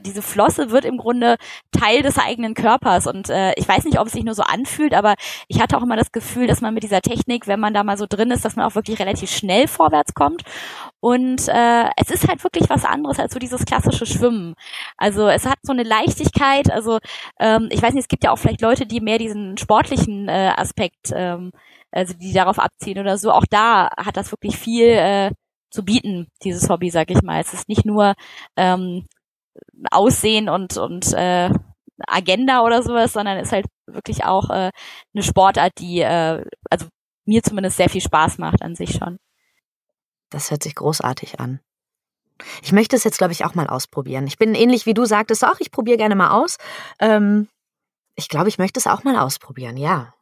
diese 0.01 0.21
Flosse 0.21 0.71
wird 0.71 0.85
im 0.85 0.97
Grunde 0.97 1.37
Teil 1.71 2.01
des 2.01 2.17
eigenen 2.17 2.53
Körpers. 2.53 3.07
Und 3.07 3.29
äh, 3.29 3.53
ich 3.55 3.67
weiß 3.67 3.85
nicht, 3.85 3.99
ob 3.99 4.07
es 4.07 4.13
sich 4.13 4.23
nur 4.23 4.35
so 4.35 4.43
anfühlt, 4.43 4.93
aber 4.93 5.15
ich 5.47 5.61
hatte 5.61 5.77
auch 5.77 5.83
immer 5.83 5.95
das 5.95 6.11
Gefühl, 6.11 6.47
dass 6.47 6.61
man 6.61 6.73
mit 6.73 6.83
dieser 6.83 7.01
Technik, 7.01 7.47
wenn 7.47 7.59
man 7.59 7.73
da 7.73 7.83
mal 7.83 7.97
so 7.97 8.05
drin 8.07 8.31
ist, 8.31 8.45
dass 8.45 8.55
man 8.55 8.65
auch 8.65 8.75
wirklich 8.75 8.99
relativ 8.99 9.31
schnell 9.31 9.67
vorwärts 9.67 10.13
kommt. 10.13 10.43
Und 10.99 11.47
äh, 11.47 11.85
es 11.95 12.09
ist 12.09 12.27
halt 12.27 12.43
wirklich 12.43 12.69
was 12.69 12.85
anderes 12.85 13.19
als 13.19 13.33
so 13.33 13.39
dieses 13.39 13.65
klassische 13.65 14.05
Schwimmen. 14.05 14.55
Also 14.97 15.27
es 15.27 15.45
hat 15.45 15.57
so 15.61 15.73
eine 15.73 15.83
Leichtigkeit. 15.83 16.71
Also 16.71 16.99
ähm, 17.39 17.69
ich 17.71 17.81
weiß 17.81 17.93
nicht, 17.93 18.03
es 18.03 18.09
gibt 18.09 18.23
ja 18.23 18.31
auch 18.31 18.37
vielleicht 18.37 18.61
Leute, 18.61 18.85
die 18.85 19.01
mehr 19.01 19.17
diesen 19.17 19.57
sportlichen 19.57 20.27
äh, 20.29 20.53
Aspekt, 20.55 21.11
ähm, 21.13 21.51
also 21.91 22.13
die 22.13 22.33
darauf 22.33 22.59
abziehen 22.59 22.99
oder 22.99 23.17
so. 23.17 23.31
Auch 23.31 23.45
da 23.49 23.89
hat 23.97 24.17
das 24.17 24.31
wirklich 24.31 24.57
viel 24.57 24.87
äh, 24.87 25.31
zu 25.69 25.83
bieten, 25.83 26.27
dieses 26.43 26.69
Hobby, 26.69 26.89
sag 26.89 27.11
ich 27.11 27.21
mal. 27.21 27.41
Es 27.41 27.53
ist 27.53 27.69
nicht 27.69 27.85
nur 27.85 28.13
ähm, 28.55 29.05
Aussehen 29.91 30.49
und, 30.49 30.77
und 30.77 31.13
äh, 31.13 31.49
Agenda 32.05 32.61
oder 32.61 32.83
sowas, 32.83 33.13
sondern 33.13 33.39
ist 33.39 33.51
halt 33.51 33.65
wirklich 33.87 34.25
auch 34.25 34.49
äh, 34.49 34.71
eine 35.13 35.23
Sportart, 35.23 35.73
die 35.79 36.01
äh, 36.01 36.43
also 36.69 36.87
mir 37.25 37.43
zumindest 37.43 37.77
sehr 37.77 37.89
viel 37.89 38.01
Spaß 38.01 38.37
macht 38.37 38.61
an 38.61 38.75
sich 38.75 38.91
schon. 38.91 39.17
Das 40.29 40.51
hört 40.51 40.63
sich 40.63 40.75
großartig 40.75 41.39
an. 41.39 41.59
Ich 42.61 42.71
möchte 42.71 42.95
es 42.95 43.03
jetzt, 43.03 43.17
glaube 43.17 43.33
ich, 43.33 43.45
auch 43.45 43.55
mal 43.55 43.67
ausprobieren. 43.67 44.27
Ich 44.27 44.37
bin 44.37 44.53
ähnlich 44.53 44.85
wie 44.85 44.93
du 44.93 45.05
sagtest, 45.05 45.43
auch 45.43 45.59
ich 45.59 45.71
probiere 45.71 45.97
gerne 45.97 46.15
mal 46.15 46.31
aus. 46.31 46.57
Ähm, 46.99 47.47
ich 48.15 48.29
glaube, 48.29 48.49
ich 48.49 48.57
möchte 48.57 48.79
es 48.79 48.87
auch 48.87 49.03
mal 49.03 49.17
ausprobieren, 49.17 49.77
ja. 49.77 50.13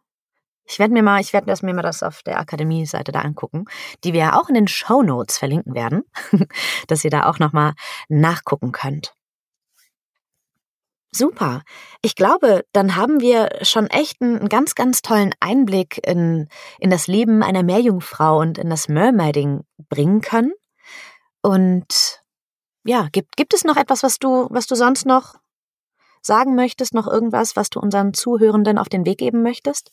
Ich 0.68 0.80
werde 0.80 0.94
mir 0.94 1.04
mal, 1.04 1.22
ich 1.22 1.32
werde 1.34 1.54
mir 1.66 1.74
mal 1.74 1.82
das 1.82 2.02
auf 2.02 2.24
der 2.24 2.40
Akademie-Seite 2.40 3.12
da 3.12 3.20
angucken, 3.20 3.66
die 4.04 4.14
wir 4.14 4.20
ja 4.22 4.40
auch 4.40 4.50
in 4.50 4.56
den 4.56 4.68
Show 4.68 5.04
Notes 5.04 5.38
verlinken 5.38 5.76
werden, 5.76 6.04
dass 6.88 7.04
ihr 7.04 7.12
da 7.12 7.30
auch 7.30 7.38
nochmal 7.38 7.74
nachgucken 8.10 8.72
könnt. 8.72 9.14
Super. 11.16 11.64
Ich 12.02 12.16
glaube, 12.16 12.66
dann 12.74 12.98
haben 12.98 13.22
wir 13.22 13.48
schon 13.62 13.88
echt 13.88 14.22
einen 14.22 14.50
ganz, 14.50 14.76
ganz 14.76 15.02
tollen 15.02 15.34
Einblick 15.40 16.06
in, 16.06 16.50
in 16.78 16.90
das 16.90 17.08
Leben 17.08 17.42
einer 17.42 17.64
Meerjungfrau 17.64 18.38
und 18.40 18.58
in 18.58 18.70
das 18.70 18.90
Mermaiding 18.90 19.62
bringen 19.88 20.20
können. 20.20 20.52
Und 21.42 22.22
ja, 22.84 23.08
gibt, 23.14 23.38
gibt 23.38 23.54
es 23.54 23.64
noch 23.64 23.78
etwas, 23.78 24.04
was 24.04 24.20
du, 24.20 24.48
was 24.50 24.68
du 24.68 24.76
sonst 24.76 25.06
noch 25.06 25.36
sagen 26.22 26.54
möchtest? 26.54 26.94
Noch 26.94 27.08
irgendwas, 27.08 27.56
was 27.56 27.70
du 27.70 27.80
unseren 27.80 28.14
Zuhörenden 28.14 28.78
auf 28.78 28.90
den 28.90 29.06
Weg 29.06 29.20
geben 29.20 29.42
möchtest? 29.42 29.92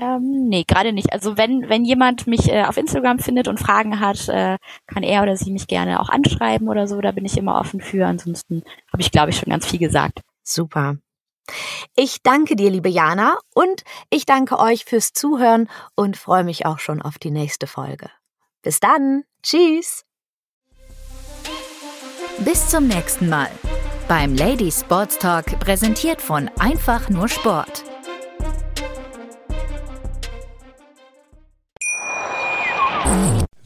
Ähm, 0.00 0.48
nee, 0.48 0.64
gerade 0.66 0.92
nicht. 0.92 1.12
Also 1.12 1.36
wenn, 1.36 1.68
wenn 1.68 1.84
jemand 1.84 2.26
mich 2.26 2.48
äh, 2.48 2.64
auf 2.64 2.76
Instagram 2.76 3.18
findet 3.18 3.48
und 3.48 3.58
Fragen 3.58 4.00
hat, 4.00 4.28
äh, 4.28 4.56
kann 4.86 5.02
er 5.02 5.22
oder 5.22 5.36
sie 5.36 5.50
mich 5.50 5.66
gerne 5.66 6.00
auch 6.00 6.08
anschreiben 6.08 6.68
oder 6.68 6.86
so. 6.86 7.00
Da 7.00 7.12
bin 7.12 7.24
ich 7.24 7.36
immer 7.36 7.58
offen 7.58 7.80
für. 7.80 8.06
Ansonsten 8.06 8.62
habe 8.92 9.02
ich, 9.02 9.10
glaube 9.10 9.30
ich, 9.30 9.36
schon 9.36 9.50
ganz 9.50 9.66
viel 9.66 9.78
gesagt. 9.78 10.20
Super. 10.42 10.96
Ich 11.96 12.22
danke 12.22 12.56
dir, 12.56 12.70
liebe 12.70 12.90
Jana, 12.90 13.38
und 13.54 13.82
ich 14.10 14.26
danke 14.26 14.58
euch 14.58 14.84
fürs 14.84 15.12
Zuhören 15.12 15.68
und 15.94 16.18
freue 16.18 16.44
mich 16.44 16.66
auch 16.66 16.78
schon 16.78 17.00
auf 17.00 17.18
die 17.18 17.30
nächste 17.30 17.66
Folge. 17.66 18.10
Bis 18.62 18.80
dann. 18.80 19.24
Tschüss. 19.42 20.04
Bis 22.38 22.68
zum 22.68 22.86
nächsten 22.86 23.28
Mal 23.28 23.50
beim 24.08 24.34
Ladies 24.34 24.80
Sports 24.80 25.18
Talk, 25.18 25.60
präsentiert 25.60 26.22
von 26.22 26.50
Einfach 26.58 27.10
nur 27.10 27.28
Sport. 27.28 27.84